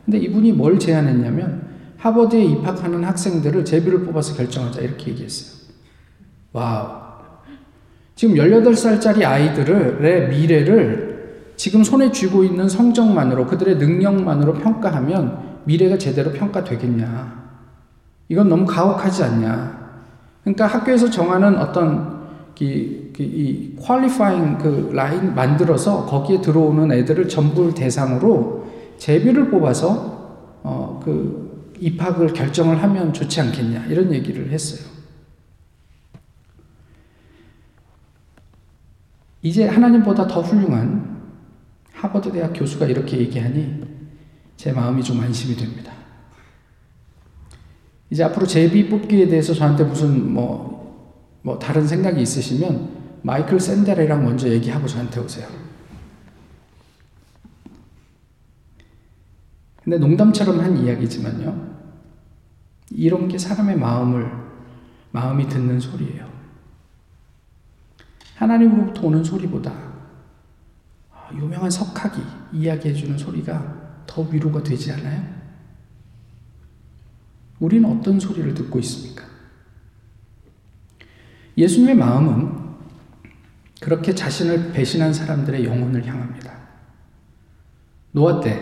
근데 0.06 0.18
이분이 0.20 0.54
뭘 0.54 0.80
제안했냐면 0.80 1.68
하버드에 1.98 2.42
입학하는 2.46 3.04
학생들을 3.04 3.66
제비를 3.66 4.06
뽑아서 4.06 4.36
결정하자 4.38 4.80
이렇게 4.80 5.12
얘기했어요. 5.12 5.68
Wow. 6.54 7.05
지금 8.16 8.36
18살짜리 8.36 9.26
아이들의 9.26 10.30
미래를 10.30 11.52
지금 11.58 11.84
손에 11.84 12.12
쥐고 12.12 12.44
있는 12.44 12.68
성적만으로 12.68 13.46
그들의 13.46 13.76
능력만으로 13.78 14.54
평가하면 14.54 15.62
미래가 15.66 15.98
제대로 15.98 16.32
평가되겠냐. 16.32 17.46
이건 18.30 18.50
너무 18.50 18.66
가혹하지 18.66 19.24
않냐. 19.24 19.86
그러니까 20.44 20.68
학교에서 20.68 21.10
정하는 21.10 21.58
어떤 21.58 22.16
이, 22.60 23.12
이 23.18 23.76
퀄리파잉 23.82 24.58
그 24.60 24.92
라인 24.94 25.36
만들어서 25.36 26.06
거기에 26.06 26.40
들어오는 26.40 26.92
애들을 26.92 27.28
전부 27.28 27.74
대상으로 27.74 28.66
제비를 28.98 29.50
뽑아서 29.50 30.60
어, 30.64 31.02
그 31.04 31.74
입학을 31.80 32.28
결정을 32.28 32.82
하면 32.82 33.12
좋지 33.12 33.42
않겠냐. 33.42 33.88
이런 33.90 34.14
얘기를 34.14 34.50
했어요. 34.52 34.95
이제 39.46 39.68
하나님보다 39.68 40.26
더 40.26 40.42
훌륭한 40.42 41.22
하버드 41.94 42.32
대학 42.32 42.52
교수가 42.52 42.88
이렇게 42.88 43.20
얘기하니 43.20 43.80
제 44.58 44.72
마음이 44.72 45.04
좀 45.04 45.20
안심이 45.20 45.56
됩니다. 45.56 45.94
이제 48.10 48.24
앞으로 48.24 48.48
제비 48.48 48.90
뽑기에 48.90 49.28
대해서 49.28 49.54
저한테 49.54 49.84
무슨 49.84 50.34
뭐, 50.34 51.40
뭐 51.44 51.60
다른 51.60 51.86
생각이 51.86 52.20
있으시면 52.24 53.20
마이클 53.22 53.60
샌델이랑 53.60 54.26
먼저 54.26 54.50
얘기하고 54.50 54.88
저한테 54.88 55.20
오세요. 55.20 55.48
근데 59.84 60.00
농담처럼 60.00 60.60
한 60.60 60.76
이야기지만요. 60.76 61.76
이런 62.90 63.28
게 63.28 63.38
사람의 63.38 63.78
마음을, 63.78 64.28
마음이 65.12 65.48
듣는 65.48 65.80
소리예요. 65.80 66.35
하나님으로부터 68.36 69.08
오는 69.08 69.24
소리보다 69.24 69.72
아, 71.12 71.30
유명한 71.34 71.70
석학이 71.70 72.22
이야기해주는 72.54 73.18
소리가 73.18 74.04
더 74.06 74.22
위로가 74.22 74.62
되지 74.62 74.92
않아요? 74.92 75.36
우리는 77.60 77.90
어떤 77.90 78.20
소리를 78.20 78.54
듣고 78.54 78.80
있습니까? 78.80 79.24
예수님의 81.58 81.96
마음은 81.96 82.66
그렇게 83.80 84.14
자신을 84.14 84.74
배신한 84.74 85.14
사람들의 85.14 85.64
영혼을 85.64 86.06
향합니다. 86.06 86.54
노아 88.12 88.40
때 88.40 88.62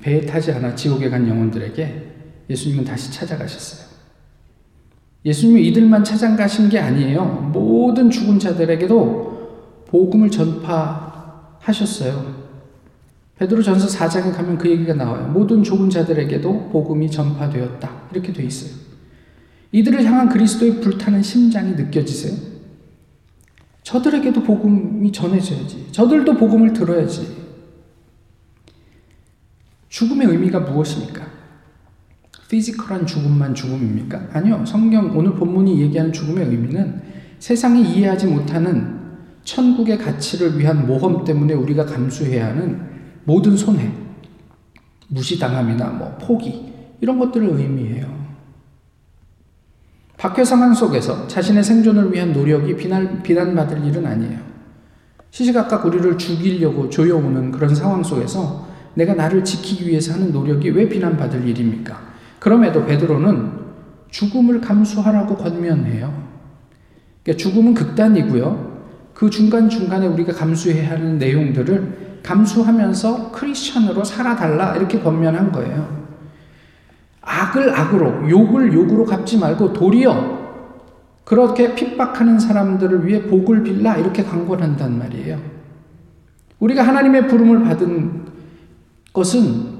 배에 0.00 0.26
타지 0.26 0.52
않아 0.52 0.74
지옥에 0.74 1.08
간 1.08 1.26
영혼들에게 1.26 2.44
예수님은 2.50 2.84
다시 2.84 3.12
찾아가셨어요. 3.12 3.87
예수님이 5.24 5.66
이들만 5.68 6.04
찾아가신 6.04 6.68
게 6.68 6.78
아니에요. 6.78 7.50
모든 7.52 8.10
죽은 8.10 8.38
자들에게도 8.38 9.84
복음을 9.88 10.30
전파하셨어요. 10.30 12.08
베드로 13.36 13.62
전서 13.62 13.86
4장에 13.86 14.34
가면 14.34 14.58
그 14.58 14.68
얘기가 14.68 14.94
나와요. 14.94 15.28
모든 15.28 15.62
죽은 15.62 15.90
자들에게도 15.90 16.70
복음이 16.70 17.10
전파되었다. 17.10 18.08
이렇게 18.12 18.32
돼 18.32 18.44
있어요. 18.44 18.72
이들을 19.70 20.04
향한 20.04 20.28
그리스도의 20.28 20.80
불타는 20.80 21.22
심장이 21.22 21.72
느껴지세요? 21.72 22.36
저들에게도 23.82 24.42
복음이 24.42 25.12
전해져야지. 25.12 25.88
저들도 25.92 26.34
복음을 26.34 26.72
들어야지. 26.72 27.36
죽음의 29.88 30.26
의미가 30.28 30.60
무엇입니까? 30.60 31.37
피지컬한 32.48 33.06
죽음만 33.06 33.54
죽음입니까? 33.54 34.28
아니요. 34.32 34.64
성경 34.66 35.16
오늘 35.16 35.34
본문이 35.34 35.80
얘기하는 35.82 36.12
죽음의 36.12 36.46
의미는 36.46 37.02
세상이 37.38 37.82
이해하지 37.82 38.26
못하는 38.26 38.98
천국의 39.44 39.98
가치를 39.98 40.58
위한 40.58 40.86
모험 40.86 41.24
때문에 41.24 41.54
우리가 41.54 41.84
감수해야 41.84 42.48
하는 42.48 42.80
모든 43.24 43.56
손해, 43.56 43.90
무시당함이나 45.08 45.90
뭐 45.90 46.16
포기 46.20 46.72
이런 47.00 47.18
것들을 47.18 47.48
의미해요. 47.48 48.18
박해 50.16 50.44
상황 50.44 50.74
속에서 50.74 51.28
자신의 51.28 51.62
생존을 51.62 52.12
위한 52.12 52.32
노력이 52.32 52.76
비난, 52.76 53.22
비난받을 53.22 53.84
일은 53.84 54.04
아니에요. 54.04 54.40
시시각각 55.30 55.84
우리를 55.84 56.18
죽이려고 56.18 56.88
조여오는 56.88 57.52
그런 57.52 57.74
상황 57.74 58.02
속에서 58.02 58.66
내가 58.94 59.14
나를 59.14 59.44
지키기 59.44 59.86
위해서 59.86 60.14
하는 60.14 60.32
노력이 60.32 60.70
왜 60.70 60.88
비난받을 60.88 61.46
일입니까? 61.46 62.07
그럼에도 62.38 62.84
베드로는 62.84 63.52
죽음을 64.10 64.60
감수하라고 64.60 65.36
권면해요. 65.36 66.28
그러니까 67.22 67.42
죽음은 67.42 67.74
극단이고요. 67.74 68.78
그 69.14 69.28
중간중간에 69.28 70.06
우리가 70.06 70.32
감수해야 70.32 70.92
하는 70.92 71.18
내용들을 71.18 72.20
감수하면서 72.22 73.32
크리스천으로 73.32 74.04
살아달라 74.04 74.76
이렇게 74.76 75.00
권면한 75.00 75.50
거예요. 75.52 75.98
악을 77.20 77.74
악으로, 77.74 78.30
욕을 78.30 78.72
욕으로 78.72 79.04
갚지 79.04 79.38
말고 79.38 79.72
도리어 79.72 80.38
그렇게 81.24 81.74
핍박하는 81.74 82.38
사람들을 82.38 83.06
위해 83.06 83.24
복을 83.24 83.62
빌라 83.62 83.96
이렇게 83.96 84.24
강권한단 84.24 84.98
말이에요. 84.98 85.38
우리가 86.58 86.82
하나님의 86.82 87.28
부름을 87.28 87.64
받은 87.64 88.26
것은 89.12 89.77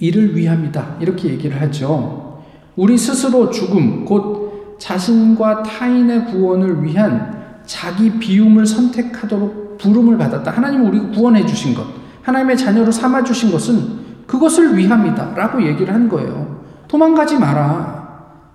이를 0.00 0.34
위함이다. 0.34 0.96
이렇게 1.00 1.28
얘기를 1.28 1.60
하죠. 1.60 2.42
우리 2.74 2.96
스스로 2.96 3.50
죽음, 3.50 4.04
곧 4.04 4.76
자신과 4.78 5.62
타인의 5.62 6.26
구원을 6.26 6.82
위한 6.82 7.60
자기 7.66 8.18
비움을 8.18 8.66
선택하도록 8.66 9.78
부름을 9.78 10.18
받았다. 10.18 10.50
하나님 10.50 10.86
우리 10.86 10.98
구원해 11.14 11.44
주신 11.46 11.74
것, 11.74 11.86
하나님의 12.22 12.56
자녀로 12.56 12.90
삼아 12.90 13.22
주신 13.24 13.52
것은 13.52 14.00
그것을 14.26 14.76
위함이다. 14.76 15.34
라고 15.34 15.62
얘기를 15.62 15.92
한 15.92 16.08
거예요. 16.08 16.64
도망가지 16.88 17.38
마라. 17.38 18.00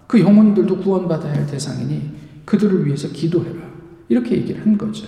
그 0.07 0.19
영혼들도 0.19 0.77
구원받아야 0.77 1.33
할 1.33 1.45
대상이니 1.45 2.11
그들을 2.45 2.85
위해서 2.85 3.07
기도해라. 3.09 3.61
이렇게 4.09 4.35
얘기를 4.35 4.61
한 4.65 4.77
거죠. 4.77 5.07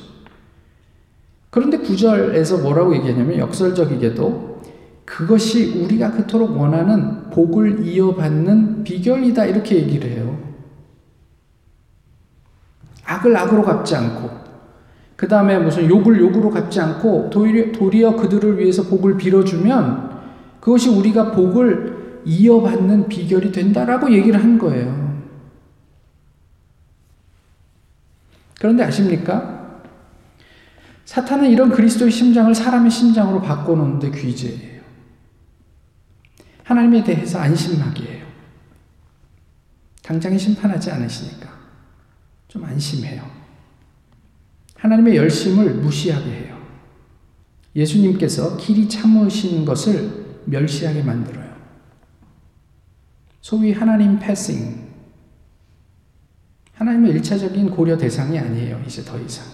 그런데 1.50 1.78
구절에서 1.78 2.58
뭐라고 2.60 2.96
얘기하냐면 2.96 3.38
역설적이게도 3.40 4.57
그것이 5.08 5.82
우리가 5.82 6.12
그토록 6.12 6.60
원하는 6.60 7.30
복을 7.30 7.86
이어받는 7.88 8.84
비결이다. 8.84 9.46
이렇게 9.46 9.78
얘기를 9.78 10.12
해요. 10.12 10.38
악을 13.06 13.36
악으로 13.38 13.64
갚지 13.64 13.96
않고, 13.96 14.30
그 15.16 15.30
다음에 15.30 15.58
무슨 15.60 15.90
욕을 15.90 16.20
욕으로 16.20 16.50
갚지 16.50 16.82
않고, 16.82 17.30
도리어, 17.30 17.72
도리어 17.72 18.18
그들을 18.18 18.60
위해서 18.60 18.84
복을 18.84 19.16
빌어주면 19.16 20.20
그것이 20.60 20.90
우리가 20.90 21.32
복을 21.32 22.24
이어받는 22.26 23.08
비결이 23.08 23.54
된다라고 23.54 24.12
얘기를 24.12 24.44
한 24.44 24.58
거예요. 24.58 25.24
그런데 28.60 28.84
아십니까? 28.84 29.80
사탄은 31.06 31.50
이런 31.50 31.70
그리스도의 31.70 32.12
심장을 32.12 32.54
사람의 32.54 32.92
심장으로 32.92 33.42
바꿔놓는데 33.42 34.12
귀재예요. 34.12 34.77
하나님에 36.68 37.02
대해서 37.02 37.40
안심하게 37.40 38.04
해요. 38.04 38.28
당장에 40.04 40.38
심판하지 40.38 40.92
않으시니까 40.92 41.48
좀 42.50 42.66
안심해요. 42.66 43.24
하나님의 44.76 45.16
열심을 45.16 45.76
무시하게 45.76 46.30
해요. 46.30 46.58
예수님께서 47.74 48.58
길이 48.58 48.90
참으신 48.90 49.64
것을 49.64 50.42
멸시하게 50.44 51.04
만들어요. 51.04 51.56
소위 53.40 53.72
하나님 53.72 54.20
패싱. 54.20 54.88
하나님의 56.74 57.14
일차적인 57.14 57.70
고려 57.72 57.98
대상이 57.98 58.38
아니에요. 58.38 58.84
이제 58.86 59.06
더 59.06 59.18
이상. 59.20 59.46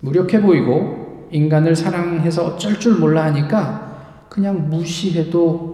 무력해 0.00 0.40
보이고 0.40 1.28
인간을 1.32 1.76
사랑해서 1.76 2.46
어쩔 2.46 2.80
줄 2.80 2.98
몰라 2.98 3.24
하니까 3.24 4.26
그냥 4.30 4.70
무시해도 4.70 5.71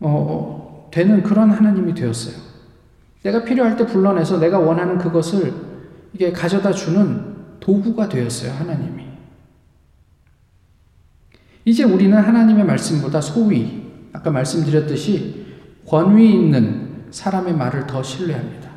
어, 0.00 0.88
되는 0.90 1.22
그런 1.22 1.50
하나님이 1.50 1.94
되었어요. 1.94 2.34
내가 3.22 3.44
필요할 3.44 3.76
때 3.76 3.86
불러내서 3.86 4.38
내가 4.38 4.58
원하는 4.58 4.98
그것을 4.98 5.52
이게 6.12 6.32
가져다 6.32 6.72
주는 6.72 7.36
도구가 7.60 8.08
되었어요. 8.08 8.52
하나님이. 8.52 9.04
이제 11.64 11.84
우리는 11.84 12.16
하나님의 12.16 12.64
말씀보다 12.64 13.20
소위, 13.20 13.82
아까 14.12 14.30
말씀드렸듯이 14.30 15.46
권위 15.86 16.32
있는 16.32 17.04
사람의 17.10 17.54
말을 17.54 17.86
더 17.86 18.02
신뢰합니다. 18.02 18.70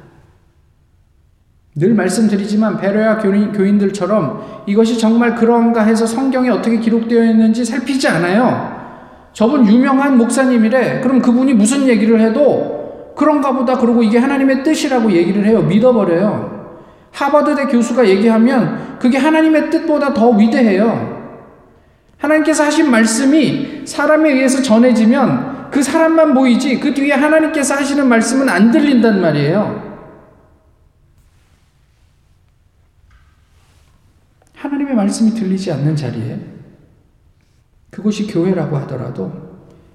늘 1.76 1.94
말씀드리지만 1.96 2.78
베레아 2.78 3.18
교인, 3.18 3.78
들처럼 3.80 4.64
이것이 4.68 5.00
정말 5.00 5.36
그런가 5.36 5.84
해서 5.84 6.06
성경에 6.06 6.50
어떻게 6.50 6.78
기록되어 6.78 7.24
있는지 7.24 7.66
살피지 7.66 8.08
않아요. 8.10 8.73
저분 9.34 9.68
유명한 9.68 10.18
목사님이래. 10.18 11.02
그럼 11.02 11.20
그분이 11.20 11.54
무슨 11.54 11.88
얘기를 11.88 12.22
해도 12.22 13.14
그런가 13.16 13.52
보다 13.52 13.78
그러고 13.78 14.04
이게 14.04 14.18
하나님의 14.20 14.64
뜻이라고 14.64 15.12
얘기를 15.12 15.46
해요. 15.46 15.62
믿어버려요. 15.64 16.54
하버드대 17.12 17.66
교수가 17.66 18.08
얘기하면 18.08 18.98
그게 19.00 19.18
하나님의 19.18 19.70
뜻보다 19.70 20.14
더 20.14 20.30
위대해요. 20.30 21.14
하나님께서 22.18 22.64
하신 22.64 22.90
말씀이 22.90 23.86
사람에 23.86 24.32
의해서 24.32 24.62
전해지면 24.62 25.70
그 25.72 25.84
사람만 25.84 26.34
보이지 26.34 26.80
그 26.80 26.94
뒤에 26.94 27.14
하나님께서 27.14 27.76
하시는 27.76 28.08
말씀은 28.08 28.48
안 28.48 28.72
들린단 28.72 29.20
말이에요. 29.20 29.94
하나님의 34.56 34.96
말씀이 34.96 35.32
들리지 35.32 35.72
않는 35.72 35.96
자리에 35.96 36.53
그곳이 37.94 38.26
교회라고 38.26 38.76
하더라도 38.80 39.32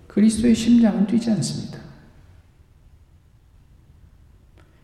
그리스도의 0.07 0.55
심장은 0.55 1.05
뛰지 1.09 1.33
않습니다. 1.33 1.81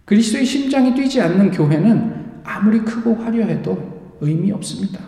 그리스도의 0.04 0.44
심장이 0.44 0.92
뛰지 0.94 1.20
않는 1.20 1.52
교회는 1.52 2.42
아무리 2.42 2.80
크고 2.80 3.14
화려해도 3.14 4.16
의미 4.20 4.50
없습니다. 4.50 5.00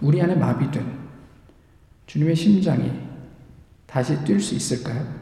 우리 0.00 0.22
안에 0.22 0.36
마비된 0.36 0.86
주님의 2.06 2.36
심장이 2.36 2.92
다시 3.86 4.14
뛸 4.18 4.40
수 4.40 4.54
있을까요? 4.54 5.12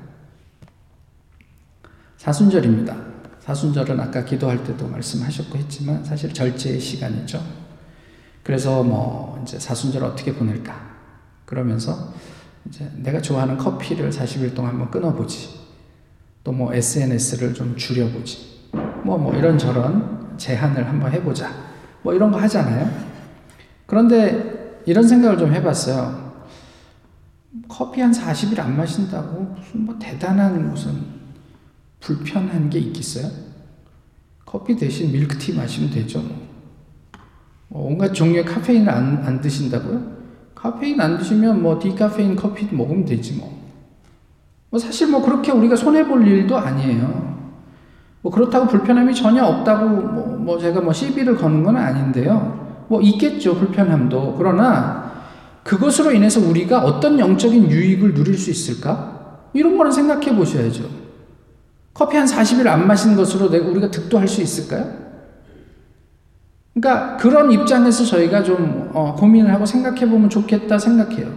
사순절입니다. 2.18 2.94
사순절은 3.40 3.98
아까 3.98 4.22
기도할 4.22 4.62
때도 4.64 4.86
말씀하셨고 4.86 5.56
했지만 5.56 6.04
사실 6.04 6.34
절제의 6.34 6.78
시간이죠. 6.78 7.42
그래서 8.42 8.82
뭐 8.82 9.40
이제 9.42 9.58
사순절 9.58 10.04
어떻게 10.04 10.34
보낼까? 10.34 10.85
그러면서 11.46 12.12
이제 12.66 12.90
내가 12.96 13.22
좋아하는 13.22 13.56
커피를 13.56 14.10
40일 14.10 14.54
동안 14.54 14.72
한번 14.72 14.90
끊어보지. 14.90 15.56
또 16.44 16.52
뭐 16.52 16.72
SNS를 16.72 17.54
좀 17.54 17.76
줄여보지. 17.76 18.68
뭐, 19.04 19.18
뭐 19.18 19.34
이런저런 19.34 20.36
제한을 20.36 20.88
한번 20.88 21.10
해보자. 21.10 21.50
뭐 22.02 22.14
이런 22.14 22.30
거 22.30 22.38
하잖아요. 22.38 22.88
그런데 23.86 24.80
이런 24.86 25.06
생각을 25.08 25.38
좀 25.38 25.52
해봤어요. 25.52 26.44
커피 27.68 28.00
한 28.00 28.12
40일 28.12 28.60
안 28.60 28.76
마신다고 28.76 29.40
무슨 29.56 29.86
뭐 29.86 29.96
대단한 29.98 30.70
무슨 30.70 30.92
불편한 31.98 32.70
게 32.70 32.78
있겠어요? 32.78 33.28
커피 34.44 34.76
대신 34.76 35.10
밀크티 35.10 35.54
마시면 35.54 35.90
되죠. 35.90 36.20
뭐. 36.20 36.46
뭐 37.68 37.86
온갖 37.88 38.12
종류의 38.12 38.44
카페인을 38.44 38.88
안, 38.88 39.24
안 39.24 39.40
드신다고요? 39.40 40.15
카페인 40.56 41.00
안 41.00 41.18
드시면 41.18 41.62
뭐 41.62 41.78
디카페인 41.78 42.34
커피 42.34 42.66
먹으면 42.74 43.04
되지 43.04 43.34
뭐. 43.34 43.54
뭐 44.70 44.80
사실 44.80 45.08
뭐 45.08 45.22
그렇게 45.22 45.52
우리가 45.52 45.76
손해 45.76 46.04
볼 46.08 46.26
일도 46.26 46.56
아니에요. 46.56 47.36
뭐 48.22 48.32
그렇다고 48.32 48.66
불편함이 48.66 49.14
전혀 49.14 49.44
없다고 49.44 49.88
뭐, 49.88 50.36
뭐 50.38 50.58
제가 50.58 50.80
뭐 50.80 50.92
시비를 50.92 51.36
거는 51.36 51.62
건 51.62 51.76
아닌데요. 51.76 52.84
뭐 52.88 53.00
있겠죠, 53.02 53.54
불편함도. 53.54 54.34
그러나 54.38 55.12
그것으로 55.62 56.12
인해서 56.12 56.40
우리가 56.40 56.80
어떤 56.80 57.18
영적인 57.18 57.70
유익을 57.70 58.14
누릴 58.14 58.38
수 58.38 58.50
있을까? 58.50 59.38
이런 59.52 59.76
거는 59.76 59.92
생각해 59.92 60.34
보셔야죠. 60.34 60.84
커피 61.92 62.16
한 62.16 62.26
40일 62.26 62.66
안 62.66 62.86
마신 62.86 63.14
것으로 63.14 63.46
우리가 63.46 63.90
득도할 63.90 64.26
수 64.26 64.40
있을까요? 64.40 65.05
그러니까 66.78 67.16
그런 67.16 67.50
입장에서 67.50 68.04
저희가 68.04 68.42
좀 68.42 68.90
어, 68.92 69.14
고민을 69.14 69.50
하고 69.52 69.64
생각해 69.64 70.08
보면 70.10 70.28
좋겠다 70.28 70.78
생각해요. 70.78 71.32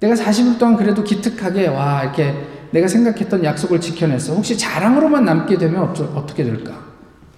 내가 0.00 0.14
40일 0.14 0.58
동안 0.58 0.76
그래도 0.76 1.02
기특하게 1.02 1.68
와 1.68 2.02
이렇게 2.02 2.34
내가 2.70 2.86
생각했던 2.86 3.42
약속을 3.42 3.80
지켜냈어. 3.80 4.34
혹시 4.34 4.58
자랑으로만 4.58 5.24
남게 5.24 5.56
되면 5.56 5.82
어쩌, 5.82 6.04
어떻게 6.14 6.44
될까? 6.44 6.72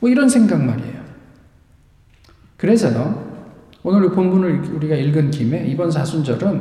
뭐 0.01 0.11
이런 0.11 0.29
생각 0.29 0.61
말이에요. 0.61 1.03
그래서요, 2.57 3.33
오늘 3.85 4.11
본문을 4.11 4.75
우리가 4.75 4.97
읽은 4.97 5.31
김에 5.31 5.67
이번 5.69 5.91
사순절은 5.93 6.61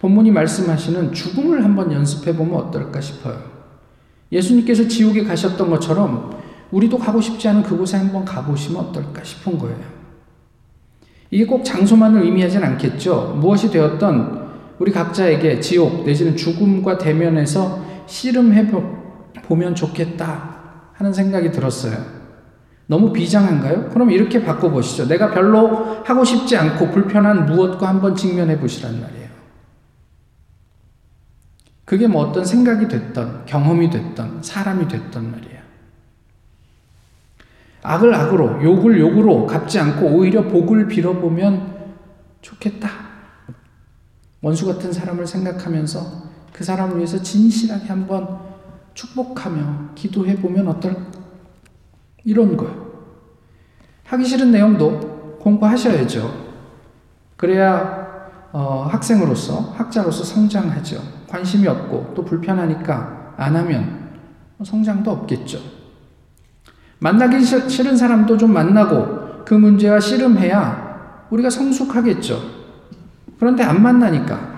본문이 0.00 0.32
말씀하시는 0.32 1.12
죽음을 1.12 1.64
한번 1.64 1.92
연습해 1.92 2.36
보면 2.36 2.56
어떨까 2.56 3.00
싶어요. 3.00 3.40
예수님께서 4.32 4.88
지옥에 4.88 5.24
가셨던 5.24 5.70
것처럼 5.70 6.35
우리도 6.70 6.98
가고 6.98 7.20
싶지 7.20 7.48
않은 7.48 7.62
그곳에 7.62 7.96
한번 7.96 8.24
가보시면 8.24 8.86
어떨까 8.86 9.22
싶은 9.22 9.58
거예요. 9.58 9.96
이게 11.30 11.46
꼭 11.46 11.64
장소만을 11.64 12.22
의미하진 12.22 12.62
않겠죠. 12.62 13.36
무엇이 13.40 13.70
되었던 13.70 14.46
우리 14.78 14.92
각자에게 14.92 15.60
지옥 15.60 16.04
내지는 16.04 16.36
죽음과 16.36 16.98
대면해서 16.98 17.84
씨름해 18.06 18.68
보면 19.42 19.74
좋겠다 19.74 20.56
하는 20.92 21.12
생각이 21.12 21.50
들었어요. 21.50 22.16
너무 22.86 23.12
비장한가요? 23.12 23.88
그럼 23.90 24.10
이렇게 24.10 24.44
바꿔보시죠. 24.44 25.08
내가 25.08 25.30
별로 25.30 26.02
하고 26.04 26.24
싶지 26.24 26.56
않고 26.56 26.90
불편한 26.90 27.46
무엇과 27.46 27.88
한번 27.88 28.14
직면해 28.14 28.60
보시란 28.60 29.00
말이에요. 29.00 29.26
그게 31.84 32.06
뭐 32.06 32.22
어떤 32.22 32.44
생각이 32.44 32.88
됐던, 32.88 33.46
경험이 33.46 33.90
됐던, 33.90 34.42
사람이 34.42 34.88
됐던 34.88 35.30
말이에요. 35.30 35.55
악을 37.86 38.12
악으로, 38.12 38.64
욕을 38.64 38.98
욕으로 38.98 39.46
갚지 39.46 39.78
않고 39.78 40.06
오히려 40.06 40.42
복을 40.48 40.88
빌어보면 40.88 41.76
좋겠다. 42.40 42.88
원수 44.42 44.66
같은 44.66 44.92
사람을 44.92 45.24
생각하면서 45.24 46.00
그 46.52 46.64
사람을 46.64 46.96
위해서 46.96 47.22
진실하게 47.22 47.86
한번 47.86 48.40
축복하며 48.94 49.90
기도해 49.94 50.36
보면 50.36 50.66
어떨 50.66 50.96
이런 52.24 52.56
거예요. 52.56 52.86
하기 54.04 54.24
싫은 54.24 54.50
내용도 54.50 55.38
공부하셔야죠. 55.38 56.46
그래야 57.36 58.04
어, 58.52 58.88
학생으로서 58.90 59.74
학자로서 59.76 60.24
성장하죠. 60.24 61.00
관심이 61.28 61.68
없고 61.68 62.14
또 62.14 62.24
불편하니까 62.24 63.34
안 63.36 63.54
하면 63.54 64.10
성장도 64.64 65.08
없겠죠. 65.10 65.75
만나기 66.98 67.42
싫은 67.44 67.96
사람도 67.96 68.36
좀 68.36 68.52
만나고 68.52 69.44
그 69.44 69.54
문제와 69.54 70.00
씨름해야 70.00 71.26
우리가 71.30 71.50
성숙하겠죠. 71.50 72.40
그런데 73.38 73.62
안 73.62 73.82
만나니까. 73.82 74.56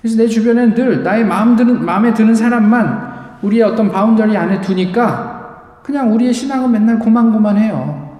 그래서 0.00 0.16
내 0.16 0.26
주변엔 0.26 0.74
늘 0.74 1.02
나의 1.02 1.24
마음 1.24 1.56
드는, 1.56 1.84
마음에 1.84 2.12
드는 2.14 2.34
사람만 2.34 3.38
우리의 3.42 3.62
어떤 3.62 3.90
boundary 3.90 4.36
안에 4.36 4.60
두니까 4.60 5.80
그냥 5.82 6.12
우리의 6.14 6.32
신앙은 6.32 6.70
맨날 6.70 6.98
고만고만해요. 6.98 8.10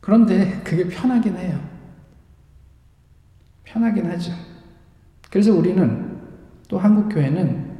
그런데 0.00 0.60
그게 0.64 0.88
편하긴 0.88 1.36
해요. 1.36 1.58
편하긴 3.64 4.10
하죠. 4.12 4.32
그래서 5.30 5.52
우리는 5.52 6.18
또 6.68 6.78
한국교회는 6.78 7.78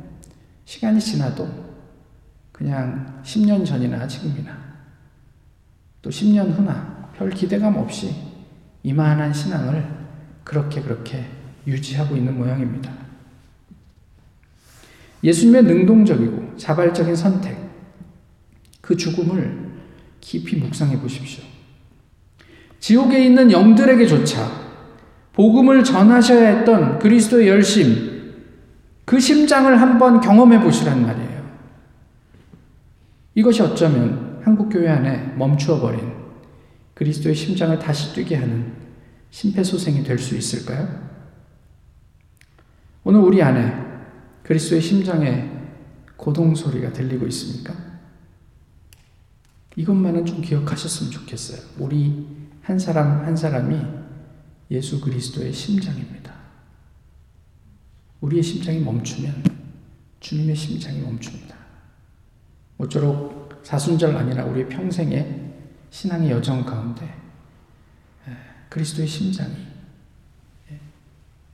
시간이 0.65 1.01
지나도 1.01 1.68
그냥 2.59 3.23
10년 3.23 3.65
전이나 3.65 4.09
지금이나 4.09 4.51
또 6.03 6.11
10년 6.11 6.53
후나 6.53 7.09
별 7.17 7.31
기대감 7.31 7.77
없이 7.77 8.13
이만한 8.83 9.33
신앙을 9.33 9.87
그렇게 10.43 10.81
그렇게 10.83 11.25
유지하고 11.69 12.17
있는 12.17 12.37
모양입니다. 12.37 12.91
예수님의 15.23 15.65
능동적이고 15.65 16.57
자발적인 16.57 17.15
선택, 17.15 17.57
그 18.81 18.97
죽음을 18.97 19.69
깊이 20.21 20.57
묵상해 20.57 20.99
보십시오. 21.01 21.45
지옥에 22.81 23.25
있는 23.25 23.53
영들에게조차 23.53 24.69
복음을 25.33 25.85
전하셔야 25.85 26.57
했던 26.57 26.99
그리스도의 26.99 27.49
열심, 27.49 28.35
그 29.05 29.21
심장을 29.21 29.81
한번 29.81 30.21
경험해 30.21 30.61
보시란 30.61 31.03
말이에요. 31.03 31.28
이것이 33.39 33.63
어쩌면 33.63 34.41
한국교회 34.43 34.89
안에 34.89 35.37
멈추어 35.37 35.81
버린 35.81 36.13
그리스도의 36.95 37.37
심장을 37.37 37.79
다시 37.79 38.13
뛰게 38.13 38.35
하는 38.35 38.73
심폐소생이 39.31 40.03
될 40.03 40.19
수 40.19 40.37
있을까요? 40.37 41.09
오늘 43.05 43.21
우리 43.21 43.41
안에 43.41 43.73
그리스도의 44.43 44.83
심장에 44.83 45.53
고동 46.17 46.53
소리가 46.53 46.93
들리고 46.93 47.29
있습니까? 47.29 47.77
이것만은 49.77 50.27
좀 50.27 50.43
기억하셨으면 50.43 51.13
좋겠어요. 51.13 51.61
우리 51.79 52.27
한 52.63 52.77
사람 52.77 53.25
한 53.25 53.37
사람이 53.37 53.81
예수 54.73 55.01
그리스도의 55.01 55.53
심장입니다. 55.53 56.35
우리의 58.21 58.43
심장이 58.43 58.81
멈추면 58.81 59.45
주님의 60.19 60.57
심장이 60.57 61.03
멈춥니다. 61.03 61.58
모쪼록 62.79 63.61
사순절 63.63 64.17
아니라 64.17 64.45
우리 64.45 64.67
평생의 64.67 65.53
신앙의 65.91 66.31
여정 66.31 66.65
가운데 66.65 67.15
그리스도의 68.69 69.07
심장이 69.07 69.55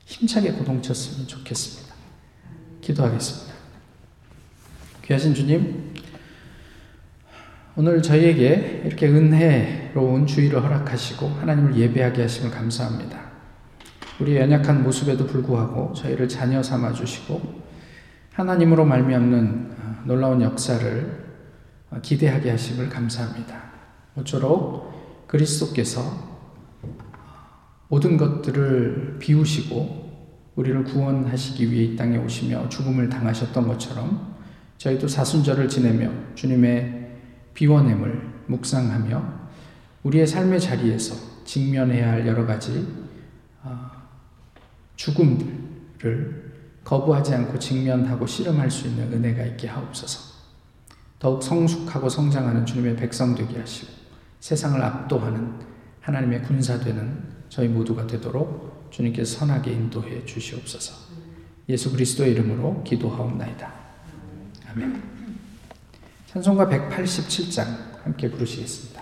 힘차게 0.04 0.52
고동쳤으면 0.52 1.26
좋겠습니다. 1.26 1.94
기도하겠습니다. 2.80 3.54
귀하신 5.02 5.34
주님, 5.34 5.94
오늘 7.76 8.02
저희에게 8.02 8.82
이렇게 8.84 9.08
은혜로운 9.08 10.26
주의를 10.26 10.62
허락하시고 10.62 11.26
하나님을 11.28 11.76
예배하게 11.76 12.22
하심을 12.22 12.50
감사합니다. 12.50 13.24
우리 14.20 14.37
연약한 14.37 14.82
모습에도 14.82 15.26
불구하고 15.26 15.92
저희를 15.94 16.28
자녀 16.28 16.62
삼아 16.62 16.92
주시고 16.92 17.62
하나님으로 18.32 18.84
말미암는 18.84 19.76
어, 19.78 19.93
놀라운 20.04 20.42
역사를 20.42 21.24
어, 21.90 21.98
기대하게 22.02 22.50
하심을 22.50 22.88
감사합니다. 22.88 23.62
모쪼록 24.14 25.26
그리스도께서 25.26 26.34
모든 27.88 28.16
것들을 28.16 29.18
비우시고 29.18 30.04
우리를 30.56 30.84
구원하시기 30.84 31.70
위해 31.70 31.84
이 31.84 31.96
땅에 31.96 32.16
오시며 32.16 32.68
죽음을 32.68 33.08
당하셨던 33.08 33.66
것처럼 33.66 34.34
저희도 34.78 35.08
사순절을 35.08 35.68
지내며 35.68 36.10
주님의 36.34 37.10
비워냄을 37.54 38.34
묵상하며 38.46 39.44
우리의 40.02 40.26
삶의 40.26 40.60
자리에서 40.60 41.44
직면해야 41.44 42.12
할 42.12 42.26
여러 42.26 42.46
가지 42.46 42.86
어, 43.62 43.90
죽음들을 44.96 46.43
거부하지 46.84 47.34
않고 47.34 47.58
직면하고 47.58 48.26
씨름할 48.26 48.70
수 48.70 48.86
있는 48.86 49.12
은혜가 49.12 49.42
있게 49.44 49.68
하옵소서. 49.68 50.34
더욱 51.18 51.42
성숙하고 51.42 52.08
성장하는 52.08 52.66
주님의 52.66 52.96
백성 52.96 53.34
되게 53.34 53.58
하시고 53.58 53.90
세상을 54.40 54.80
압도하는 54.80 55.54
하나님의 56.02 56.42
군사 56.42 56.78
되는 56.78 57.18
저희 57.48 57.66
모두가 57.68 58.06
되도록 58.06 58.90
주님께서 58.90 59.38
선하게 59.38 59.72
인도해 59.72 60.24
주시옵소서. 60.26 60.94
예수 61.70 61.90
그리스도의 61.90 62.32
이름으로 62.32 62.84
기도하옵나이다. 62.84 63.72
아멘. 64.70 65.02
찬송가 66.26 66.66
187장 66.66 67.64
함께 68.02 68.30
부르시겠습니다. 68.30 68.93